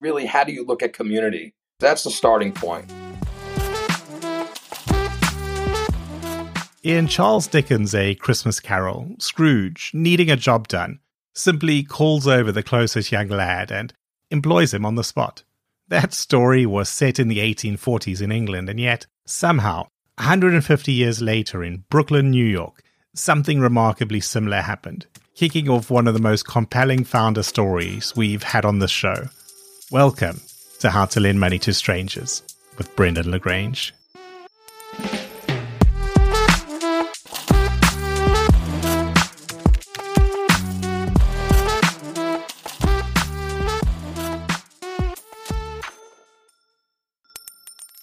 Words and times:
Really, 0.00 0.26
how 0.26 0.44
do 0.44 0.52
you 0.52 0.64
look 0.64 0.82
at 0.82 0.92
community? 0.92 1.54
That's 1.80 2.04
the 2.04 2.10
starting 2.10 2.52
point. 2.52 2.90
In 6.82 7.08
Charles 7.08 7.46
Dickens' 7.46 7.94
A 7.94 8.14
Christmas 8.14 8.60
Carol, 8.60 9.16
Scrooge, 9.18 9.90
needing 9.92 10.30
a 10.30 10.36
job 10.36 10.68
done, 10.68 11.00
simply 11.34 11.82
calls 11.82 12.26
over 12.26 12.52
the 12.52 12.62
closest 12.62 13.12
young 13.12 13.28
lad 13.28 13.70
and 13.70 13.92
employs 14.30 14.72
him 14.72 14.86
on 14.86 14.94
the 14.94 15.04
spot. 15.04 15.42
That 15.88 16.14
story 16.14 16.66
was 16.66 16.88
set 16.88 17.18
in 17.18 17.28
the 17.28 17.38
1840s 17.38 18.22
in 18.22 18.30
England, 18.30 18.68
and 18.68 18.78
yet, 18.78 19.06
somehow, 19.26 19.88
150 20.16 20.92
years 20.92 21.20
later 21.20 21.64
in 21.64 21.84
Brooklyn, 21.90 22.30
New 22.30 22.44
York, 22.44 22.82
something 23.14 23.60
remarkably 23.60 24.20
similar 24.20 24.60
happened, 24.60 25.06
kicking 25.34 25.68
off 25.68 25.90
one 25.90 26.06
of 26.06 26.14
the 26.14 26.20
most 26.20 26.46
compelling 26.46 27.04
founder 27.04 27.42
stories 27.42 28.14
we've 28.16 28.42
had 28.42 28.64
on 28.64 28.78
this 28.78 28.90
show. 28.90 29.28
Welcome 29.90 30.42
to 30.80 30.90
How 30.90 31.06
to 31.06 31.18
Lend 31.18 31.40
Money 31.40 31.58
to 31.60 31.72
Strangers 31.72 32.42
with 32.76 32.94
Brendan 32.94 33.30
LaGrange. 33.30 33.94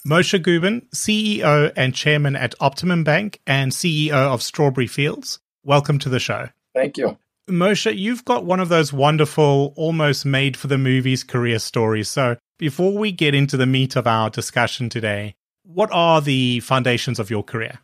Moishe 0.08 0.42
Gubin, 0.42 0.88
CEO 0.96 1.72
and 1.76 1.94
Chairman 1.94 2.36
at 2.36 2.56
Optimum 2.60 3.04
Bank 3.04 3.40
and 3.46 3.72
CEO 3.72 4.12
of 4.12 4.42
Strawberry 4.42 4.88
Fields, 4.88 5.38
welcome 5.64 6.00
to 6.00 6.10
the 6.10 6.20
show. 6.20 6.50
Thank 6.74 6.98
you. 6.98 7.20
Moishe, 7.50 7.96
you've 7.96 8.26
got 8.26 8.44
one 8.44 8.60
of 8.60 8.70
those 8.70 8.92
wonderful, 8.92 9.74
almost 9.76 10.26
made 10.26 10.58
for 10.58 10.66
the 10.66 10.80
movies 10.80 11.24
career 11.24 11.60
stories. 11.60 12.10
So 12.10 12.38
before 12.58 12.98
we 12.98 13.12
get 13.12 13.36
into 13.36 13.56
the 13.56 13.68
meat 13.68 13.96
of 13.96 14.08
our 14.08 14.32
discussion 14.32 14.90
today, 14.90 15.36
what 15.64 15.90
are 15.92 16.22
the 16.22 16.60
foundations 16.62 17.20
of 17.20 17.30
your 17.30 17.44
career? 17.44 17.80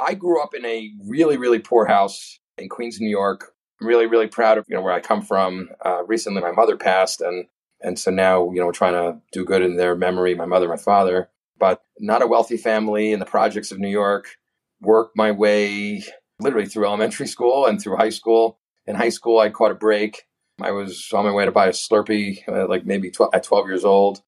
I 0.00 0.14
grew 0.14 0.42
up 0.42 0.54
in 0.54 0.64
a 0.64 0.90
really, 1.06 1.36
really 1.36 1.60
poor 1.60 1.86
house 1.86 2.40
in 2.58 2.68
Queens, 2.68 3.00
New 3.00 3.08
York. 3.08 3.52
I'm 3.80 3.86
really, 3.86 4.06
really 4.06 4.26
proud 4.26 4.58
of 4.58 4.64
you 4.68 4.74
know 4.74 4.82
where 4.82 4.92
I 4.92 5.00
come 5.00 5.22
from. 5.22 5.68
Uh, 5.84 6.04
recently, 6.04 6.42
my 6.42 6.52
mother 6.52 6.76
passed, 6.76 7.20
and 7.20 7.46
and 7.82 7.98
so 7.98 8.10
now 8.10 8.50
you 8.50 8.58
know 8.58 8.66
we're 8.66 8.72
trying 8.72 8.94
to 8.94 9.20
do 9.32 9.44
good 9.44 9.62
in 9.62 9.76
their 9.76 9.94
memory. 9.94 10.34
My 10.34 10.46
mother, 10.46 10.68
my 10.68 10.76
father, 10.76 11.30
but 11.58 11.82
not 11.98 12.22
a 12.22 12.26
wealthy 12.26 12.56
family 12.56 13.12
in 13.12 13.20
the 13.20 13.26
projects 13.26 13.70
of 13.70 13.78
New 13.78 13.88
York. 13.88 14.36
Worked 14.80 15.16
my 15.16 15.30
way 15.30 16.04
literally 16.40 16.66
through 16.66 16.86
elementary 16.86 17.26
school 17.26 17.66
and 17.66 17.80
through 17.80 17.96
high 17.96 18.10
school 18.10 18.58
in 18.86 18.94
high 18.94 19.08
school, 19.08 19.38
I 19.38 19.50
caught 19.50 19.70
a 19.70 19.74
break. 19.74 20.24
I 20.60 20.70
was 20.70 21.10
on 21.12 21.24
my 21.24 21.32
way 21.32 21.44
to 21.44 21.52
buy 21.52 21.66
a 21.66 21.72
Slurpee, 21.72 22.48
uh, 22.48 22.66
like 22.68 22.86
maybe 22.86 23.10
12, 23.10 23.34
at 23.34 23.42
12 23.42 23.66
years 23.68 23.84
old, 23.84 24.22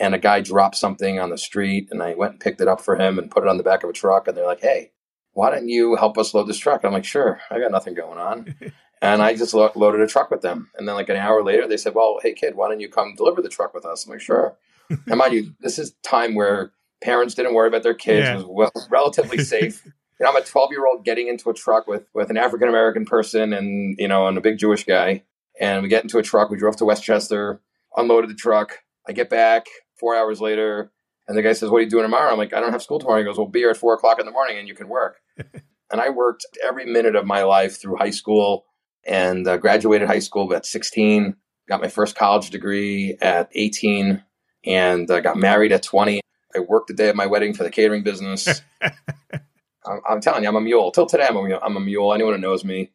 and 0.00 0.14
a 0.14 0.18
guy 0.18 0.40
dropped 0.40 0.76
something 0.76 1.20
on 1.20 1.30
the 1.30 1.38
street, 1.38 1.88
and 1.90 2.02
I 2.02 2.14
went 2.14 2.32
and 2.32 2.40
picked 2.40 2.60
it 2.60 2.68
up 2.68 2.80
for 2.80 2.96
him 2.96 3.18
and 3.18 3.30
put 3.30 3.42
it 3.42 3.48
on 3.48 3.58
the 3.58 3.62
back 3.62 3.82
of 3.82 3.90
a 3.90 3.92
truck. 3.92 4.26
And 4.26 4.36
they're 4.36 4.46
like, 4.46 4.62
"Hey, 4.62 4.92
why 5.32 5.50
don't 5.50 5.68
you 5.68 5.96
help 5.96 6.16
us 6.16 6.32
load 6.32 6.48
this 6.48 6.58
truck?" 6.58 6.82
And 6.82 6.88
I'm 6.88 6.94
like, 6.94 7.04
"Sure, 7.04 7.40
I 7.50 7.58
got 7.58 7.70
nothing 7.70 7.94
going 7.94 8.18
on." 8.18 8.54
and 9.02 9.22
I 9.22 9.36
just 9.36 9.52
lo- 9.52 9.72
loaded 9.74 10.00
a 10.00 10.06
truck 10.06 10.30
with 10.30 10.40
them. 10.40 10.70
And 10.76 10.88
then, 10.88 10.94
like 10.94 11.10
an 11.10 11.16
hour 11.16 11.44
later, 11.44 11.68
they 11.68 11.76
said, 11.76 11.94
"Well, 11.94 12.18
hey 12.22 12.32
kid, 12.32 12.54
why 12.54 12.68
don't 12.68 12.80
you 12.80 12.88
come 12.88 13.14
deliver 13.14 13.42
the 13.42 13.48
truck 13.48 13.74
with 13.74 13.84
us?" 13.84 14.04
I'm 14.04 14.12
like, 14.12 14.20
"Sure." 14.20 14.56
and 14.90 15.18
mind 15.18 15.34
you, 15.34 15.54
this 15.60 15.78
is 15.78 15.94
time 16.02 16.34
where 16.34 16.72
parents 17.02 17.34
didn't 17.34 17.54
worry 17.54 17.68
about 17.68 17.82
their 17.82 17.94
kids; 17.94 18.24
yeah. 18.24 18.34
it 18.34 18.36
was 18.36 18.46
well, 18.46 18.88
relatively 18.88 19.44
safe 19.44 19.86
you 20.18 20.24
know, 20.24 20.30
I'm 20.30 20.36
a 20.36 20.44
12 20.44 20.70
year 20.70 20.86
old 20.86 21.04
getting 21.04 21.28
into 21.28 21.50
a 21.50 21.54
truck 21.54 21.86
with 21.86 22.08
with 22.14 22.30
an 22.30 22.36
African 22.36 22.68
American 22.68 23.04
person 23.04 23.52
and 23.52 23.96
you 23.98 24.08
know 24.08 24.26
and 24.26 24.38
a 24.38 24.40
big 24.40 24.58
Jewish 24.58 24.84
guy, 24.84 25.24
and 25.60 25.82
we 25.82 25.88
get 25.88 26.02
into 26.02 26.18
a 26.18 26.22
truck. 26.22 26.50
We 26.50 26.58
drove 26.58 26.76
to 26.76 26.84
Westchester, 26.84 27.60
unloaded 27.96 28.30
the 28.30 28.34
truck. 28.34 28.78
I 29.08 29.12
get 29.12 29.28
back 29.28 29.66
four 29.98 30.16
hours 30.16 30.40
later, 30.40 30.92
and 31.26 31.36
the 31.36 31.42
guy 31.42 31.52
says, 31.52 31.70
"What 31.70 31.78
are 31.78 31.82
you 31.82 31.90
doing 31.90 32.04
tomorrow?" 32.04 32.30
I'm 32.30 32.38
like, 32.38 32.54
"I 32.54 32.60
don't 32.60 32.72
have 32.72 32.82
school 32.82 32.98
tomorrow." 32.98 33.18
He 33.18 33.24
goes, 33.24 33.38
"Well, 33.38 33.48
be 33.48 33.60
here 33.60 33.70
at 33.70 33.76
four 33.76 33.94
o'clock 33.94 34.20
in 34.20 34.26
the 34.26 34.32
morning, 34.32 34.58
and 34.58 34.68
you 34.68 34.74
can 34.74 34.88
work." 34.88 35.20
and 35.90 36.00
I 36.00 36.10
worked 36.10 36.46
every 36.64 36.86
minute 36.86 37.16
of 37.16 37.26
my 37.26 37.42
life 37.42 37.80
through 37.80 37.96
high 37.96 38.10
school, 38.10 38.66
and 39.04 39.46
uh, 39.48 39.56
graduated 39.56 40.08
high 40.08 40.20
school 40.20 40.52
at 40.54 40.64
16. 40.64 41.36
Got 41.68 41.80
my 41.80 41.88
first 41.88 42.14
college 42.14 42.50
degree 42.50 43.16
at 43.20 43.50
18, 43.52 44.22
and 44.64 45.10
uh, 45.10 45.20
got 45.20 45.36
married 45.36 45.72
at 45.72 45.82
20. 45.82 46.20
I 46.54 46.60
worked 46.60 46.86
the 46.86 46.94
day 46.94 47.08
of 47.08 47.16
my 47.16 47.26
wedding 47.26 47.52
for 47.52 47.64
the 47.64 47.70
catering 47.70 48.04
business. 48.04 48.62
I'm, 49.86 50.00
I'm, 50.08 50.20
telling 50.20 50.42
you, 50.42 50.48
I'm 50.48 50.56
a 50.56 50.60
mule. 50.60 50.90
Till 50.90 51.06
today, 51.06 51.26
I'm 51.28 51.36
a 51.36 51.42
mule. 51.42 51.60
I'm 51.62 51.76
a 51.76 51.80
mule. 51.80 52.12
Anyone 52.14 52.34
who 52.34 52.40
knows 52.40 52.64
me, 52.64 52.90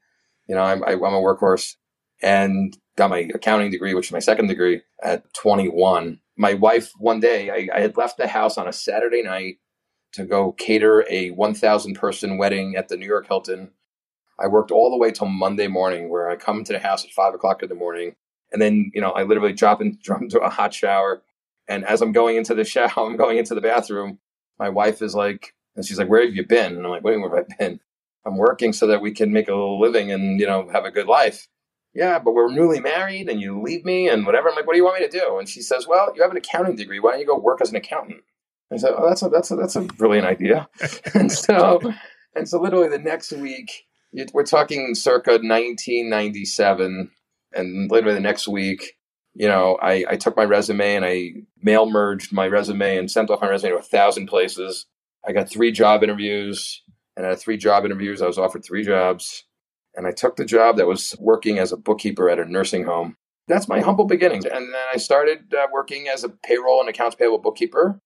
you 0.48 0.56
know, 0.56 0.62
I'm, 0.62 0.84
I, 0.84 0.94
am 0.94 1.02
a 1.02 1.22
workhorse. 1.22 1.76
And 2.22 2.78
got 2.98 3.10
my 3.10 3.30
accounting 3.34 3.72
degree, 3.72 3.94
which 3.94 4.08
is 4.08 4.12
my 4.12 4.20
second 4.20 4.48
degree, 4.48 4.82
at 5.02 5.34
21. 5.34 6.20
My 6.38 6.54
wife, 6.54 6.92
one 6.98 7.20
day, 7.20 7.50
I, 7.50 7.78
I 7.78 7.80
had 7.80 7.98
left 7.98 8.18
the 8.18 8.28
house 8.28 8.58
on 8.58 8.68
a 8.68 8.74
Saturday 8.74 9.22
night 9.22 9.58
to 10.14 10.26
go 10.26 10.52
cater 10.54 11.06
a 11.10 11.30
1,000 11.32 11.94
person 11.94 12.38
wedding 12.38 12.76
at 12.76 12.90
the 12.90 12.98
New 12.98 13.06
York 13.06 13.28
Hilton. 13.28 13.72
I 14.40 14.48
worked 14.48 14.72
all 14.72 14.90
the 14.90 14.98
way 14.98 15.12
till 15.12 15.28
Monday 15.28 15.68
morning, 15.68 16.10
where 16.10 16.30
I 16.30 16.36
come 16.36 16.64
to 16.64 16.74
the 16.74 16.80
house 16.80 17.04
at 17.04 17.12
five 17.12 17.34
o'clock 17.34 17.62
in 17.62 17.70
the 17.70 17.76
morning, 17.76 18.16
and 18.52 18.62
then 18.62 18.90
you 18.94 19.02
know 19.02 19.12
I 19.12 19.24
literally 19.24 19.54
drop, 19.54 19.82
in, 19.82 19.98
drop 20.04 20.22
into 20.22 20.40
a 20.40 20.50
hot 20.50 20.74
shower. 20.74 21.22
And 21.68 21.86
as 21.86 22.02
I'm 22.02 22.14
going 22.14 22.38
into 22.38 22.56
the 22.56 22.64
shower, 22.64 22.92
I'm 22.98 23.18
going 23.18 23.38
into 23.38 23.54
the 23.54 23.62
bathroom. 23.62 24.20
My 24.58 24.70
wife 24.70 25.02
is 25.02 25.14
like, 25.14 25.54
and 25.76 25.86
she's 25.86 25.98
like, 25.98 26.10
"Where 26.10 26.26
have 26.26 26.36
you 26.36 26.46
been?" 26.46 26.76
And 26.76 26.86
I'm 26.86 26.92
like, 26.92 27.04
"What 27.04 27.12
do 27.12 27.18
you 27.18 27.22
mean 27.22 27.32
where 27.32 27.40
have 27.40 27.48
I 27.52 27.56
been? 27.58 27.80
I'm 28.26 28.38
working 28.38 28.74
so 28.74 28.88
that 28.88 29.02
we 29.02 29.12
can 29.12 29.32
make 29.32 29.48
a 29.48 29.54
little 29.54 29.80
living 29.80 30.12
and 30.12 30.40
you 30.40 30.46
know 30.46 30.70
have 30.72 30.86
a 30.86 30.92
good 30.92 31.08
life." 31.08 31.48
Yeah, 31.94 32.20
but 32.20 32.34
we're 32.34 32.52
newly 32.52 32.80
married, 32.80 33.30
and 33.30 33.42
you 33.42 33.62
leave 33.62 33.84
me 33.84 34.08
and 34.08 34.26
whatever. 34.26 34.50
I'm 34.50 34.56
like, 34.56 34.68
"What 34.68 34.74
do 34.74 34.78
you 34.78 34.86
want 34.86 35.00
me 35.00 35.08
to 35.08 35.20
do?" 35.20 35.38
And 35.40 35.50
she 35.50 35.62
says, 35.62 35.88
"Well, 35.88 36.14
you 36.16 36.22
have 36.22 36.32
an 36.32 36.38
accounting 36.38 36.76
degree. 36.76 37.00
Why 37.00 37.12
don't 37.12 37.20
you 37.20 37.26
go 37.26 37.38
work 37.38 37.62
as 37.62 37.70
an 37.70 37.76
accountant?" 37.76 38.22
I 38.72 38.78
said, 38.78 38.94
"Oh, 38.96 39.08
that's 39.08 39.22
a 39.24 39.30
that's 39.30 39.52
a 39.52 39.56
that's 39.56 39.76
a 39.76 39.82
brilliant 39.82 40.28
idea." 40.28 40.68
and 41.14 41.32
so, 41.32 41.82
and 42.36 42.48
so, 42.48 42.60
literally 42.60 42.90
the 42.90 43.00
next 43.00 43.32
week, 43.32 43.86
we're 44.34 44.44
talking 44.44 44.94
circa 44.96 45.32
1997, 45.32 47.12
and 47.54 47.92
literally 47.92 48.16
the 48.16 48.22
next 48.22 48.48
week, 48.48 48.94
you 49.34 49.48
know, 49.48 49.78
I, 49.82 50.06
I 50.10 50.16
took 50.18 50.36
my 50.36 50.44
resume 50.44 50.96
and 50.96 51.06
I 51.06 51.32
mail 51.62 51.90
merged 51.90 52.34
my 52.34 52.48
resume 52.48 52.98
and 52.98 53.10
sent 53.10 53.30
off 53.30 53.42
my 53.42 53.50
resume 53.50 53.72
to 53.72 53.78
a 53.78 53.82
thousand 53.82 54.28
places. 54.28 54.86
I 55.28 55.32
got 55.32 55.50
three 55.50 55.72
job 55.72 56.04
interviews, 56.04 56.82
and 57.16 57.26
out 57.26 57.34
of 57.34 57.42
three 57.42 57.58
job 57.58 57.86
interviews, 57.86 58.22
I 58.22 58.28
was 58.28 58.38
offered 58.38 58.64
three 58.64 58.84
jobs. 58.84 59.44
And 59.96 60.08
I 60.08 60.12
took 60.12 60.36
the 60.36 60.46
job 60.46 60.78
that 60.78 60.88
was 60.88 61.16
working 61.20 61.60
as 61.60 61.72
a 61.72 61.78
bookkeeper 61.78 62.30
at 62.30 62.40
a 62.40 62.46
nursing 62.46 62.86
home. 62.86 63.18
That's 63.48 63.68
my 63.68 63.82
humble 63.82 64.06
beginnings. 64.06 64.46
And 64.46 64.74
then 64.74 64.82
I 64.94 64.98
started 64.98 65.54
uh, 65.54 65.68
working 65.74 66.08
as 66.08 66.24
a 66.24 66.30
payroll 66.30 66.80
and 66.80 66.88
accounts 66.88 67.16
payable 67.16 67.40
bookkeeper. 67.40 68.00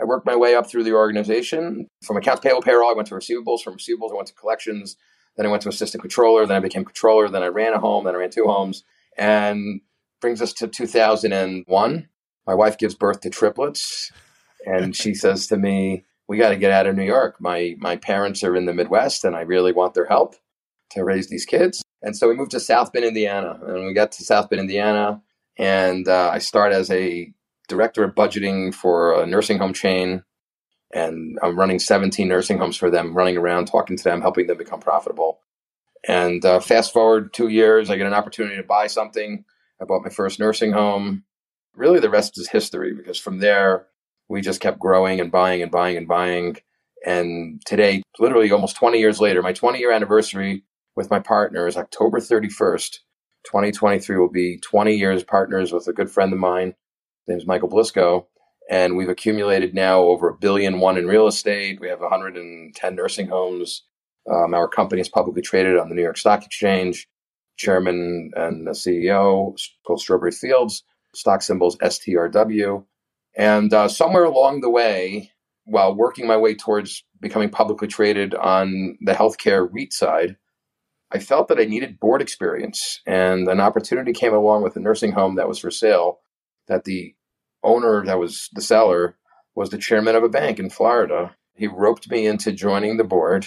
I 0.00 0.04
worked 0.04 0.26
my 0.26 0.36
way 0.36 0.54
up 0.54 0.66
through 0.66 0.84
the 0.84 0.94
organization. 0.94 1.88
From 2.02 2.16
accounts 2.16 2.40
payable 2.40 2.62
payroll, 2.62 2.90
I 2.90 2.94
went 2.94 3.08
to 3.08 3.14
receivables. 3.14 3.60
From 3.62 3.76
receivables, 3.76 4.10
I 4.10 4.16
went 4.16 4.28
to 4.28 4.34
collections. 4.34 4.96
Then 5.36 5.46
I 5.46 5.50
went 5.50 5.62
to 5.62 5.68
assistant 5.68 6.00
controller. 6.02 6.46
Then 6.46 6.56
I 6.56 6.60
became 6.60 6.84
controller. 6.84 7.28
Then 7.28 7.42
I 7.42 7.48
ran 7.48 7.74
a 7.74 7.78
home. 7.78 8.04
Then 8.04 8.14
I 8.14 8.18
ran 8.18 8.30
two 8.30 8.46
homes. 8.46 8.84
And 9.18 9.82
brings 10.20 10.40
us 10.40 10.54
to 10.54 10.66
2001. 10.66 12.08
My 12.46 12.54
wife 12.54 12.78
gives 12.78 12.94
birth 12.94 13.20
to 13.20 13.30
triplets. 13.30 14.10
And 14.64 14.96
she 14.96 15.12
says 15.12 15.46
to 15.48 15.58
me, 15.58 16.05
we 16.28 16.38
got 16.38 16.50
to 16.50 16.56
get 16.56 16.72
out 16.72 16.86
of 16.86 16.96
New 16.96 17.04
York. 17.04 17.40
My 17.40 17.76
my 17.78 17.96
parents 17.96 18.42
are 18.42 18.56
in 18.56 18.66
the 18.66 18.74
Midwest, 18.74 19.24
and 19.24 19.36
I 19.36 19.42
really 19.42 19.72
want 19.72 19.94
their 19.94 20.06
help 20.06 20.36
to 20.90 21.04
raise 21.04 21.28
these 21.28 21.44
kids. 21.44 21.82
And 22.02 22.16
so 22.16 22.28
we 22.28 22.34
moved 22.34 22.52
to 22.52 22.60
South 22.60 22.92
Bend, 22.92 23.04
Indiana, 23.04 23.58
and 23.66 23.86
we 23.86 23.94
got 23.94 24.12
to 24.12 24.24
South 24.24 24.48
Bend, 24.48 24.60
Indiana, 24.60 25.22
and 25.58 26.06
uh, 26.06 26.30
I 26.32 26.38
start 26.38 26.72
as 26.72 26.90
a 26.90 27.32
director 27.68 28.04
of 28.04 28.14
budgeting 28.14 28.74
for 28.74 29.20
a 29.20 29.26
nursing 29.26 29.58
home 29.58 29.72
chain, 29.72 30.22
and 30.94 31.38
I'm 31.42 31.58
running 31.58 31.78
17 31.78 32.28
nursing 32.28 32.58
homes 32.58 32.76
for 32.76 32.90
them, 32.90 33.14
running 33.14 33.36
around 33.36 33.66
talking 33.66 33.96
to 33.96 34.04
them, 34.04 34.20
helping 34.20 34.46
them 34.46 34.58
become 34.58 34.80
profitable. 34.80 35.40
And 36.06 36.44
uh, 36.44 36.60
fast 36.60 36.92
forward 36.92 37.32
two 37.32 37.48
years, 37.48 37.90
I 37.90 37.96
get 37.96 38.06
an 38.06 38.14
opportunity 38.14 38.56
to 38.56 38.62
buy 38.62 38.86
something. 38.86 39.44
I 39.80 39.84
bought 39.84 40.04
my 40.04 40.10
first 40.10 40.38
nursing 40.38 40.72
home. 40.72 41.24
Really, 41.74 42.00
the 42.00 42.10
rest 42.10 42.38
is 42.38 42.48
history 42.48 42.94
because 42.94 43.18
from 43.18 43.38
there, 43.38 43.86
we 44.28 44.40
just 44.40 44.60
kept 44.60 44.78
growing 44.78 45.20
and 45.20 45.30
buying 45.30 45.62
and 45.62 45.70
buying 45.70 45.96
and 45.96 46.08
buying. 46.08 46.56
And 47.04 47.62
today, 47.64 48.02
literally 48.18 48.50
almost 48.50 48.76
20 48.76 48.98
years 48.98 49.20
later, 49.20 49.42
my 49.42 49.52
20 49.52 49.78
year 49.78 49.92
anniversary 49.92 50.64
with 50.96 51.10
my 51.10 51.20
partner 51.20 51.66
is 51.66 51.76
October 51.76 52.18
31st, 52.18 52.98
2023 53.46 54.16
will 54.18 54.28
be 54.28 54.58
20 54.58 54.94
years 54.94 55.22
partners 55.22 55.72
with 55.72 55.86
a 55.86 55.92
good 55.92 56.10
friend 56.10 56.32
of 56.32 56.38
mine. 56.38 56.74
His 57.26 57.28
name's 57.28 57.46
Michael 57.46 57.68
Blisko. 57.68 58.26
And 58.68 58.96
we've 58.96 59.08
accumulated 59.08 59.74
now 59.74 60.00
over 60.00 60.28
a 60.28 60.36
billion 60.36 60.80
one 60.80 60.98
in 60.98 61.06
real 61.06 61.28
estate. 61.28 61.80
We 61.80 61.88
have 61.88 62.00
110 62.00 62.94
nursing 62.94 63.28
homes. 63.28 63.84
Um, 64.28 64.54
our 64.54 64.66
company 64.66 65.00
is 65.00 65.08
publicly 65.08 65.42
traded 65.42 65.78
on 65.78 65.88
the 65.88 65.94
New 65.94 66.02
York 66.02 66.18
Stock 66.18 66.44
Exchange. 66.44 67.08
Chairman 67.56 68.32
and 68.36 68.66
CEO 68.68 69.56
called 69.86 70.00
Strawberry 70.00 70.32
Fields. 70.32 70.82
Stock 71.14 71.40
symbols 71.40 71.76
STRW. 71.76 72.84
And 73.36 73.72
uh, 73.72 73.88
somewhere 73.88 74.24
along 74.24 74.60
the 74.60 74.70
way, 74.70 75.32
while 75.64 75.94
working 75.94 76.26
my 76.26 76.36
way 76.36 76.54
towards 76.54 77.04
becoming 77.20 77.50
publicly 77.50 77.88
traded 77.88 78.34
on 78.34 78.96
the 79.00 79.12
healthcare 79.12 79.68
REIT 79.70 79.92
side, 79.92 80.36
I 81.12 81.18
felt 81.18 81.48
that 81.48 81.60
I 81.60 81.64
needed 81.64 82.00
board 82.00 82.22
experience. 82.22 83.00
And 83.06 83.46
an 83.48 83.60
opportunity 83.60 84.12
came 84.12 84.34
along 84.34 84.62
with 84.62 84.76
a 84.76 84.80
nursing 84.80 85.12
home 85.12 85.36
that 85.36 85.48
was 85.48 85.58
for 85.58 85.70
sale 85.70 86.20
that 86.68 86.84
the 86.84 87.14
owner, 87.62 88.04
that 88.04 88.18
was 88.18 88.48
the 88.52 88.60
seller, 88.60 89.16
was 89.54 89.70
the 89.70 89.78
chairman 89.78 90.16
of 90.16 90.22
a 90.22 90.28
bank 90.28 90.58
in 90.58 90.70
Florida. 90.70 91.36
He 91.54 91.66
roped 91.66 92.10
me 92.10 92.26
into 92.26 92.52
joining 92.52 92.96
the 92.96 93.04
board. 93.04 93.46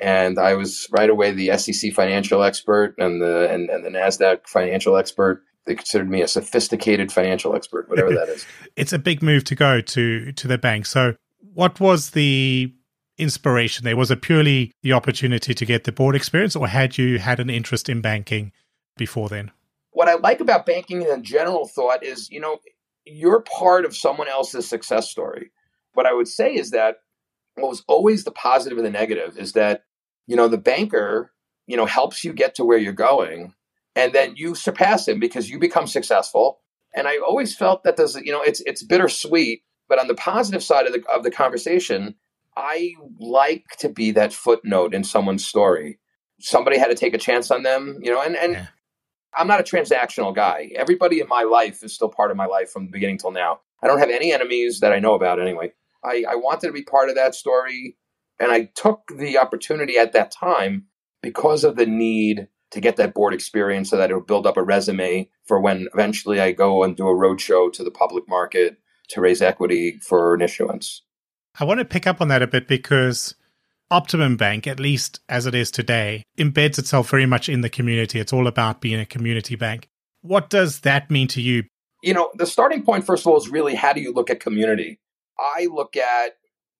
And 0.00 0.38
I 0.38 0.54
was 0.54 0.86
right 0.90 1.10
away 1.10 1.32
the 1.32 1.56
SEC 1.58 1.92
financial 1.92 2.42
expert 2.42 2.94
and 2.98 3.20
the 3.20 3.50
and, 3.50 3.68
and 3.68 3.84
the 3.84 3.90
NASDAQ 3.90 4.46
financial 4.46 4.96
expert 4.96 5.42
they 5.66 5.74
considered 5.74 6.08
me 6.08 6.22
a 6.22 6.28
sophisticated 6.28 7.12
financial 7.12 7.54
expert, 7.54 7.88
whatever 7.88 8.14
that 8.14 8.28
is. 8.28 8.46
it's 8.76 8.92
a 8.92 8.98
big 8.98 9.22
move 9.22 9.44
to 9.44 9.54
go 9.54 9.80
to 9.80 10.32
to 10.32 10.48
the 10.48 10.58
bank. 10.58 10.86
So, 10.86 11.14
what 11.54 11.80
was 11.80 12.10
the 12.10 12.74
inspiration 13.18 13.84
there? 13.84 13.96
Was 13.96 14.10
it 14.10 14.22
purely 14.22 14.72
the 14.82 14.92
opportunity 14.92 15.54
to 15.54 15.66
get 15.66 15.84
the 15.84 15.92
board 15.92 16.16
experience, 16.16 16.56
or 16.56 16.66
had 16.66 16.98
you 16.98 17.18
had 17.18 17.40
an 17.40 17.50
interest 17.50 17.88
in 17.88 18.00
banking 18.00 18.52
before 18.96 19.28
then? 19.28 19.50
What 19.92 20.08
I 20.08 20.14
like 20.14 20.40
about 20.40 20.66
banking 20.66 21.02
in 21.02 21.22
general 21.22 21.66
thought 21.68 22.02
is, 22.04 22.30
you 22.30 22.40
know, 22.40 22.58
you're 23.04 23.40
part 23.40 23.84
of 23.84 23.96
someone 23.96 24.28
else's 24.28 24.68
success 24.68 25.10
story. 25.10 25.50
What 25.94 26.06
I 26.06 26.14
would 26.14 26.28
say 26.28 26.54
is 26.54 26.70
that 26.70 26.96
what 27.56 27.68
was 27.68 27.82
always 27.88 28.24
the 28.24 28.30
positive 28.30 28.78
and 28.78 28.86
the 28.86 28.90
negative 28.90 29.36
is 29.36 29.52
that, 29.52 29.82
you 30.26 30.36
know, 30.36 30.48
the 30.48 30.58
banker, 30.58 31.32
you 31.66 31.76
know, 31.76 31.86
helps 31.86 32.24
you 32.24 32.32
get 32.32 32.54
to 32.54 32.64
where 32.64 32.78
you're 32.78 32.92
going 32.92 33.54
and 34.00 34.14
then 34.14 34.34
you 34.34 34.54
surpass 34.54 35.06
him 35.06 35.20
because 35.20 35.50
you 35.50 35.58
become 35.58 35.86
successful. 35.86 36.60
And 36.94 37.06
I 37.06 37.18
always 37.18 37.54
felt 37.54 37.84
that 37.84 37.96
there's, 37.96 38.16
you 38.16 38.32
know, 38.32 38.42
it's 38.42 38.60
it's 38.62 38.82
bittersweet, 38.82 39.62
but 39.88 40.00
on 40.00 40.08
the 40.08 40.14
positive 40.14 40.62
side 40.62 40.86
of 40.86 40.92
the 40.92 41.02
of 41.14 41.22
the 41.22 41.30
conversation, 41.30 42.14
I 42.56 42.94
like 43.18 43.64
to 43.78 43.88
be 43.88 44.10
that 44.12 44.32
footnote 44.32 44.94
in 44.94 45.04
someone's 45.04 45.46
story. 45.46 45.98
Somebody 46.40 46.78
had 46.78 46.88
to 46.88 46.94
take 46.94 47.14
a 47.14 47.18
chance 47.18 47.50
on 47.50 47.62
them, 47.62 47.98
you 48.02 48.10
know, 48.10 48.22
and 48.22 48.36
and 48.36 48.54
yeah. 48.54 48.66
I'm 49.36 49.46
not 49.46 49.60
a 49.60 49.64
transactional 49.64 50.34
guy. 50.34 50.70
Everybody 50.74 51.20
in 51.20 51.28
my 51.28 51.42
life 51.42 51.84
is 51.84 51.94
still 51.94 52.08
part 52.08 52.30
of 52.30 52.36
my 52.36 52.46
life 52.46 52.70
from 52.70 52.86
the 52.86 52.90
beginning 52.92 53.18
till 53.18 53.30
now. 53.32 53.60
I 53.82 53.86
don't 53.86 53.98
have 53.98 54.10
any 54.10 54.32
enemies 54.32 54.80
that 54.80 54.92
I 54.92 54.98
know 54.98 55.14
about 55.14 55.40
anyway. 55.40 55.72
I, 56.02 56.24
I 56.28 56.34
wanted 56.36 56.68
to 56.68 56.72
be 56.72 56.82
part 56.82 57.10
of 57.10 57.14
that 57.16 57.34
story, 57.34 57.96
and 58.38 58.50
I 58.50 58.70
took 58.74 59.12
the 59.14 59.38
opportunity 59.38 59.98
at 59.98 60.12
that 60.14 60.32
time 60.32 60.86
because 61.22 61.62
of 61.64 61.76
the 61.76 61.86
need 61.86 62.48
to 62.70 62.80
get 62.80 62.96
that 62.96 63.14
board 63.14 63.34
experience 63.34 63.90
so 63.90 63.96
that 63.96 64.10
it'll 64.10 64.22
build 64.22 64.46
up 64.46 64.56
a 64.56 64.62
resume 64.62 65.28
for 65.44 65.60
when 65.60 65.88
eventually 65.92 66.40
I 66.40 66.52
go 66.52 66.82
and 66.82 66.96
do 66.96 67.08
a 67.08 67.14
roadshow 67.14 67.72
to 67.72 67.84
the 67.84 67.90
public 67.90 68.28
market 68.28 68.78
to 69.08 69.20
raise 69.20 69.42
equity 69.42 69.98
for 70.02 70.34
an 70.34 70.40
issuance. 70.40 71.02
I 71.58 71.64
want 71.64 71.78
to 71.78 71.84
pick 71.84 72.06
up 72.06 72.20
on 72.20 72.28
that 72.28 72.42
a 72.42 72.46
bit 72.46 72.68
because 72.68 73.34
Optimum 73.90 74.36
Bank, 74.36 74.66
at 74.66 74.78
least 74.78 75.20
as 75.28 75.46
it 75.46 75.54
is 75.54 75.70
today, 75.70 76.22
embeds 76.38 76.78
itself 76.78 77.10
very 77.10 77.26
much 77.26 77.48
in 77.48 77.60
the 77.60 77.68
community. 77.68 78.20
It's 78.20 78.32
all 78.32 78.46
about 78.46 78.80
being 78.80 79.00
a 79.00 79.06
community 79.06 79.56
bank. 79.56 79.88
What 80.22 80.48
does 80.48 80.80
that 80.80 81.10
mean 81.10 81.26
to 81.28 81.42
you? 81.42 81.64
You 82.02 82.14
know, 82.14 82.30
the 82.34 82.46
starting 82.46 82.82
point, 82.82 83.04
first 83.04 83.24
of 83.24 83.26
all, 83.26 83.36
is 83.36 83.48
really 83.48 83.74
how 83.74 83.92
do 83.92 84.00
you 84.00 84.12
look 84.12 84.30
at 84.30 84.38
community? 84.40 85.00
I 85.38 85.66
look 85.66 85.96
at 85.96 86.36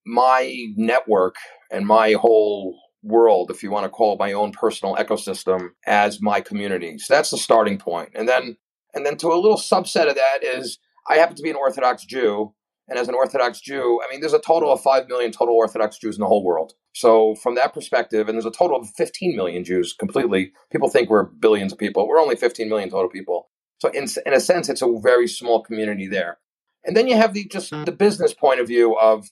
my 0.06 0.66
network 0.76 1.37
and 1.70 1.87
my 1.87 2.12
whole 2.12 2.78
world, 3.02 3.50
if 3.50 3.62
you 3.62 3.70
want 3.70 3.85
to 3.85 3.91
call 3.91 4.14
it 4.14 4.19
my 4.19 4.32
own 4.32 4.52
personal 4.52 4.97
ecosystem, 4.97 5.70
as 5.87 6.20
my 6.20 6.41
community. 6.41 6.99
So 6.99 7.14
that's 7.14 7.31
the 7.31 7.38
starting 7.38 7.79
point. 7.79 8.11
And 8.14 8.29
then 8.29 8.56
and 8.94 9.06
then 9.06 9.17
to 9.19 9.29
a 9.29 9.41
little 9.41 9.56
subset 9.56 10.08
of 10.08 10.17
that 10.17 10.43
is 10.43 10.79
I 11.08 11.17
happen 11.17 11.37
to 11.37 11.43
be 11.43 11.50
an 11.50 11.56
Orthodox 11.56 12.05
Jew. 12.05 12.55
And 12.88 12.99
as 12.99 13.08
an 13.08 13.14
Orthodox 13.14 13.61
Jew, 13.61 14.00
I 14.05 14.11
mean, 14.11 14.20
there's 14.20 14.32
a 14.32 14.41
total 14.41 14.73
of 14.73 14.81
5 14.81 15.06
million 15.08 15.31
total 15.31 15.55
Orthodox 15.55 15.97
Jews 15.97 16.17
in 16.17 16.20
the 16.20 16.26
whole 16.26 16.44
world. 16.44 16.73
So, 16.93 17.37
from 17.37 17.55
that 17.55 17.73
perspective, 17.73 18.29
and 18.29 18.35
there's 18.35 18.44
a 18.44 18.50
total 18.50 18.76
of 18.76 18.91
15 18.97 19.37
million 19.37 19.62
Jews 19.62 19.93
completely. 19.93 20.50
People 20.73 20.88
think 20.88 21.08
we're 21.08 21.23
billions 21.23 21.73
of 21.73 21.79
people. 21.79 22.08
We're 22.08 22.20
only 22.20 22.35
15 22.35 22.69
million 22.69 22.91
total 22.91 23.08
people. 23.08 23.49
So, 23.79 23.91
in, 23.91 24.08
in 24.26 24.35
a 24.35 24.41
sense, 24.41 24.69
it's 24.69 24.82
a 24.82 24.93
very 25.00 25.29
small 25.29 25.62
community 25.62 26.08
there. 26.08 26.38
And 26.85 26.97
then 26.97 27.06
you 27.06 27.17
have 27.17 27.32
the 27.32 27.47
just 27.47 27.73
hmm. 27.73 27.85
the 27.85 27.93
business 27.93 28.35
point 28.35 28.58
of 28.58 28.67
view 28.67 28.99
of 28.99 29.29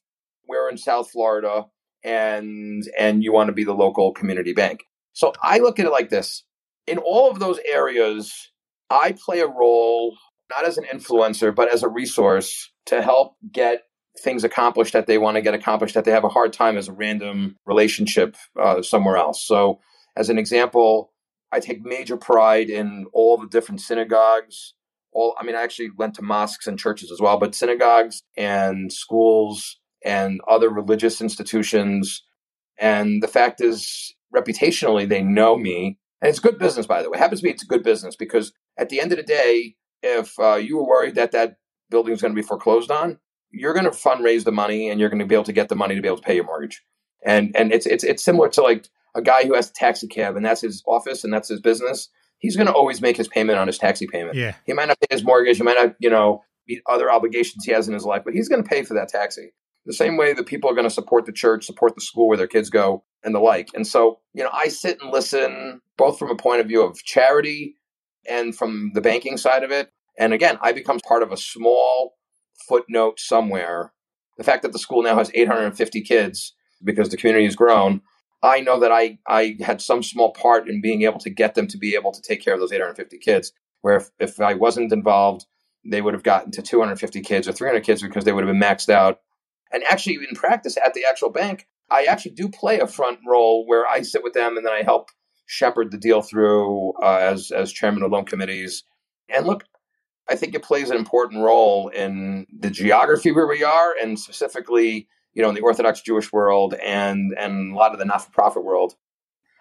we're 0.48 0.70
in 0.70 0.78
South 0.78 1.10
Florida 1.10 1.66
and 2.04 2.84
and 2.98 3.22
you 3.22 3.32
want 3.32 3.48
to 3.48 3.52
be 3.52 3.64
the 3.64 3.74
local 3.74 4.12
community 4.12 4.52
bank. 4.52 4.84
So 5.12 5.32
I 5.42 5.58
look 5.58 5.78
at 5.78 5.86
it 5.86 5.92
like 5.92 6.10
this. 6.10 6.44
In 6.86 6.98
all 6.98 7.30
of 7.30 7.38
those 7.38 7.58
areas, 7.70 8.50
I 8.90 9.12
play 9.12 9.40
a 9.40 9.46
role 9.46 10.16
not 10.50 10.64
as 10.64 10.78
an 10.78 10.84
influencer, 10.84 11.54
but 11.54 11.72
as 11.72 11.82
a 11.82 11.88
resource 11.88 12.70
to 12.86 13.02
help 13.02 13.36
get 13.52 13.82
things 14.18 14.44
accomplished 14.44 14.92
that 14.92 15.06
they 15.06 15.18
want 15.18 15.36
to 15.36 15.42
get 15.42 15.54
accomplished 15.54 15.94
that 15.94 16.04
they 16.04 16.10
have 16.10 16.24
a 16.24 16.28
hard 16.28 16.52
time 16.52 16.76
as 16.76 16.88
a 16.88 16.92
random 16.92 17.56
relationship 17.66 18.36
uh, 18.60 18.82
somewhere 18.82 19.16
else. 19.16 19.46
So, 19.46 19.80
as 20.16 20.30
an 20.30 20.38
example, 20.38 21.12
I 21.52 21.60
take 21.60 21.84
major 21.84 22.16
pride 22.16 22.70
in 22.70 23.06
all 23.12 23.36
the 23.36 23.48
different 23.48 23.80
synagogues. 23.80 24.74
All, 25.12 25.34
I 25.38 25.44
mean, 25.44 25.54
I 25.54 25.62
actually 25.62 25.90
went 25.96 26.14
to 26.14 26.22
mosques 26.22 26.66
and 26.66 26.78
churches 26.78 27.10
as 27.12 27.20
well, 27.20 27.38
but 27.38 27.54
synagogues 27.54 28.22
and 28.36 28.92
schools 28.92 29.77
and 30.04 30.40
other 30.48 30.68
religious 30.68 31.20
institutions. 31.20 32.24
And 32.78 33.22
the 33.22 33.28
fact 33.28 33.60
is, 33.60 34.14
reputationally, 34.34 35.08
they 35.08 35.22
know 35.22 35.56
me. 35.56 35.98
And 36.20 36.28
it's 36.28 36.40
good 36.40 36.58
business, 36.58 36.86
by 36.86 37.02
the 37.02 37.10
way. 37.10 37.16
It 37.16 37.20
happens 37.20 37.40
to 37.40 37.44
be 37.44 37.50
it's 37.50 37.64
good 37.64 37.82
business 37.82 38.16
because 38.16 38.52
at 38.76 38.88
the 38.88 39.00
end 39.00 39.12
of 39.12 39.18
the 39.18 39.24
day, 39.24 39.76
if 40.02 40.38
uh, 40.38 40.54
you 40.54 40.76
were 40.76 40.86
worried 40.86 41.14
that 41.16 41.32
that 41.32 41.56
building 41.90 42.12
is 42.12 42.20
going 42.20 42.34
to 42.34 42.40
be 42.40 42.46
foreclosed 42.46 42.90
on, 42.90 43.18
you're 43.50 43.72
going 43.72 43.84
to 43.84 43.90
fundraise 43.90 44.44
the 44.44 44.52
money 44.52 44.90
and 44.90 45.00
you're 45.00 45.08
going 45.08 45.20
to 45.20 45.26
be 45.26 45.34
able 45.34 45.44
to 45.44 45.52
get 45.52 45.68
the 45.68 45.76
money 45.76 45.94
to 45.94 46.02
be 46.02 46.08
able 46.08 46.18
to 46.18 46.22
pay 46.22 46.34
your 46.34 46.44
mortgage. 46.44 46.82
And 47.24 47.54
and 47.56 47.72
it's 47.72 47.86
it's 47.86 48.04
it's 48.04 48.22
similar 48.22 48.48
to 48.50 48.62
like 48.62 48.88
a 49.14 49.22
guy 49.22 49.44
who 49.44 49.54
has 49.54 49.70
a 49.70 49.72
taxi 49.72 50.06
cab 50.06 50.36
and 50.36 50.44
that's 50.44 50.60
his 50.60 50.82
office 50.86 51.24
and 51.24 51.32
that's 51.32 51.48
his 51.48 51.60
business. 51.60 52.08
He's 52.38 52.56
going 52.56 52.68
to 52.68 52.72
always 52.72 53.00
make 53.00 53.16
his 53.16 53.26
payment 53.26 53.58
on 53.58 53.66
his 53.66 53.78
taxi 53.78 54.06
payment. 54.06 54.36
Yeah. 54.36 54.54
He 54.64 54.72
might 54.72 54.86
not 54.86 55.00
pay 55.00 55.08
his 55.10 55.24
mortgage. 55.24 55.56
He 55.56 55.64
might 55.64 55.76
not, 55.76 55.96
you 55.98 56.10
know, 56.10 56.44
meet 56.68 56.80
other 56.86 57.10
obligations 57.10 57.64
he 57.64 57.72
has 57.72 57.88
in 57.88 57.94
his 57.94 58.04
life, 58.04 58.22
but 58.24 58.34
he's 58.34 58.48
going 58.48 58.62
to 58.62 58.68
pay 58.68 58.84
for 58.84 58.94
that 58.94 59.08
taxi 59.08 59.52
the 59.88 59.94
same 59.94 60.18
way 60.18 60.34
that 60.34 60.44
people 60.44 60.70
are 60.70 60.74
going 60.74 60.86
to 60.86 60.94
support 60.94 61.24
the 61.24 61.32
church, 61.32 61.64
support 61.64 61.94
the 61.94 62.02
school 62.02 62.28
where 62.28 62.36
their 62.36 62.46
kids 62.46 62.68
go, 62.68 63.02
and 63.24 63.34
the 63.34 63.40
like. 63.40 63.68
And 63.74 63.86
so, 63.86 64.20
you 64.34 64.44
know, 64.44 64.50
I 64.52 64.68
sit 64.68 65.00
and 65.00 65.10
listen 65.10 65.80
both 65.96 66.18
from 66.18 66.30
a 66.30 66.36
point 66.36 66.60
of 66.60 66.66
view 66.66 66.82
of 66.82 67.02
charity 67.04 67.74
and 68.28 68.54
from 68.54 68.92
the 68.92 69.00
banking 69.00 69.38
side 69.38 69.64
of 69.64 69.70
it. 69.70 69.90
And 70.18 70.34
again, 70.34 70.58
I 70.60 70.72
become 70.72 71.00
part 71.00 71.22
of 71.22 71.32
a 71.32 71.38
small 71.38 72.18
footnote 72.68 73.18
somewhere. 73.18 73.94
The 74.36 74.44
fact 74.44 74.60
that 74.60 74.72
the 74.72 74.78
school 74.78 75.02
now 75.02 75.16
has 75.16 75.30
850 75.32 76.02
kids 76.02 76.54
because 76.84 77.08
the 77.08 77.16
community 77.16 77.46
has 77.46 77.56
grown, 77.56 78.02
I 78.42 78.60
know 78.60 78.78
that 78.80 78.92
I, 78.92 79.18
I 79.26 79.56
had 79.64 79.80
some 79.80 80.02
small 80.02 80.34
part 80.34 80.68
in 80.68 80.82
being 80.82 81.00
able 81.00 81.18
to 81.20 81.30
get 81.30 81.54
them 81.54 81.66
to 81.66 81.78
be 81.78 81.94
able 81.94 82.12
to 82.12 82.20
take 82.20 82.44
care 82.44 82.52
of 82.52 82.60
those 82.60 82.72
850 82.72 83.16
kids. 83.20 83.52
Where 83.80 83.96
if, 83.96 84.10
if 84.18 84.38
I 84.38 84.52
wasn't 84.52 84.92
involved, 84.92 85.46
they 85.82 86.02
would 86.02 86.12
have 86.12 86.22
gotten 86.22 86.52
to 86.52 86.62
250 86.62 87.22
kids 87.22 87.48
or 87.48 87.52
300 87.52 87.82
kids 87.82 88.02
because 88.02 88.24
they 88.24 88.32
would 88.32 88.44
have 88.44 88.52
been 88.52 88.60
maxed 88.60 88.90
out 88.90 89.20
and 89.72 89.82
actually, 89.84 90.16
in 90.16 90.34
practice 90.34 90.76
at 90.76 90.94
the 90.94 91.04
actual 91.08 91.30
bank, 91.30 91.66
I 91.90 92.04
actually 92.04 92.32
do 92.32 92.48
play 92.48 92.80
a 92.80 92.86
front 92.86 93.20
role 93.26 93.66
where 93.66 93.86
I 93.86 94.02
sit 94.02 94.22
with 94.22 94.34
them 94.34 94.56
and 94.56 94.66
then 94.66 94.72
I 94.72 94.82
help 94.82 95.10
shepherd 95.46 95.90
the 95.90 95.98
deal 95.98 96.22
through 96.22 96.92
uh, 97.02 97.18
as 97.20 97.50
as 97.50 97.72
chairman 97.72 98.02
of 98.02 98.10
loan 98.10 98.24
committees. 98.24 98.84
And 99.28 99.46
look, 99.46 99.64
I 100.28 100.36
think 100.36 100.54
it 100.54 100.62
plays 100.62 100.90
an 100.90 100.96
important 100.96 101.42
role 101.42 101.88
in 101.88 102.46
the 102.56 102.70
geography 102.70 103.32
where 103.32 103.46
we 103.46 103.64
are, 103.64 103.94
and 104.00 104.18
specifically, 104.18 105.08
you 105.32 105.42
know, 105.42 105.48
in 105.48 105.54
the 105.54 105.62
Orthodox 105.62 106.02
Jewish 106.02 106.32
world 106.32 106.74
and 106.74 107.34
and 107.38 107.72
a 107.72 107.76
lot 107.76 107.92
of 107.92 107.98
the 107.98 108.04
not 108.04 108.24
for 108.24 108.30
profit 108.30 108.64
world. 108.64 108.94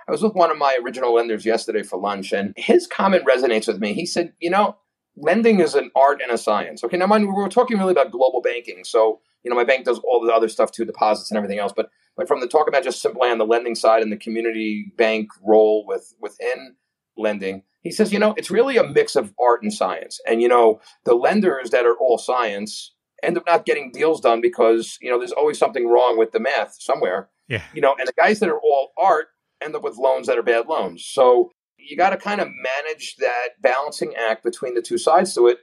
I 0.07 0.11
was 0.11 0.21
with 0.21 0.35
one 0.35 0.51
of 0.51 0.57
my 0.57 0.77
original 0.81 1.13
lenders 1.13 1.45
yesterday 1.45 1.83
for 1.83 1.99
lunch, 1.99 2.31
and 2.31 2.53
his 2.55 2.87
comment 2.87 3.25
resonates 3.25 3.67
with 3.67 3.79
me. 3.79 3.93
He 3.93 4.05
said, 4.05 4.33
"You 4.39 4.49
know, 4.49 4.77
lending 5.15 5.59
is 5.59 5.75
an 5.75 5.91
art 5.95 6.21
and 6.21 6.31
a 6.31 6.37
science." 6.37 6.83
Okay, 6.83 6.97
now 6.97 7.07
mind 7.07 7.27
we 7.27 7.33
were 7.33 7.49
talking 7.49 7.77
really 7.77 7.91
about 7.91 8.11
global 8.11 8.41
banking, 8.41 8.83
so 8.83 9.21
you 9.43 9.49
know, 9.49 9.55
my 9.55 9.63
bank 9.63 9.85
does 9.85 9.99
all 9.99 10.25
the 10.25 10.33
other 10.33 10.47
stuff 10.47 10.71
too, 10.71 10.85
deposits 10.85 11.31
and 11.31 11.37
everything 11.37 11.59
else. 11.59 11.73
But 11.75 11.89
but 12.15 12.27
from 12.27 12.41
the 12.41 12.47
talk 12.47 12.67
about 12.67 12.83
just 12.83 13.01
simply 13.01 13.29
on 13.29 13.37
the 13.37 13.45
lending 13.45 13.75
side 13.75 14.01
and 14.01 14.11
the 14.11 14.17
community 14.17 14.91
bank 14.97 15.29
role 15.45 15.85
with 15.87 16.13
within 16.19 16.75
lending, 17.15 17.63
he 17.81 17.91
says, 17.91 18.11
you 18.11 18.19
know, 18.19 18.33
it's 18.37 18.51
really 18.51 18.77
a 18.77 18.83
mix 18.83 19.15
of 19.15 19.33
art 19.39 19.63
and 19.63 19.73
science. 19.73 20.19
And 20.27 20.41
you 20.41 20.47
know, 20.47 20.81
the 21.05 21.15
lenders 21.15 21.69
that 21.71 21.85
are 21.85 21.95
all 21.97 22.17
science 22.17 22.93
end 23.23 23.37
up 23.37 23.45
not 23.47 23.65
getting 23.65 23.91
deals 23.91 24.21
done 24.21 24.41
because 24.41 24.97
you 25.01 25.09
know 25.09 25.17
there's 25.17 25.31
always 25.31 25.57
something 25.57 25.87
wrong 25.87 26.17
with 26.17 26.31
the 26.31 26.39
math 26.39 26.75
somewhere. 26.79 27.29
Yeah. 27.47 27.63
You 27.73 27.81
know, 27.81 27.95
and 27.97 28.07
the 28.07 28.13
guys 28.13 28.39
that 28.39 28.49
are 28.49 28.59
all 28.59 28.91
art 28.97 29.27
end 29.61 29.75
up 29.75 29.83
with 29.83 29.97
loans 29.97 30.27
that 30.27 30.37
are 30.37 30.43
bad 30.43 30.67
loans. 30.67 31.05
So 31.05 31.51
you 31.77 31.95
got 31.95 32.09
to 32.09 32.17
kind 32.17 32.41
of 32.41 32.47
manage 32.49 33.15
that 33.17 33.61
balancing 33.61 34.13
act 34.15 34.43
between 34.43 34.75
the 34.75 34.81
two 34.81 34.97
sides 34.97 35.33
to 35.35 35.47
it. 35.47 35.59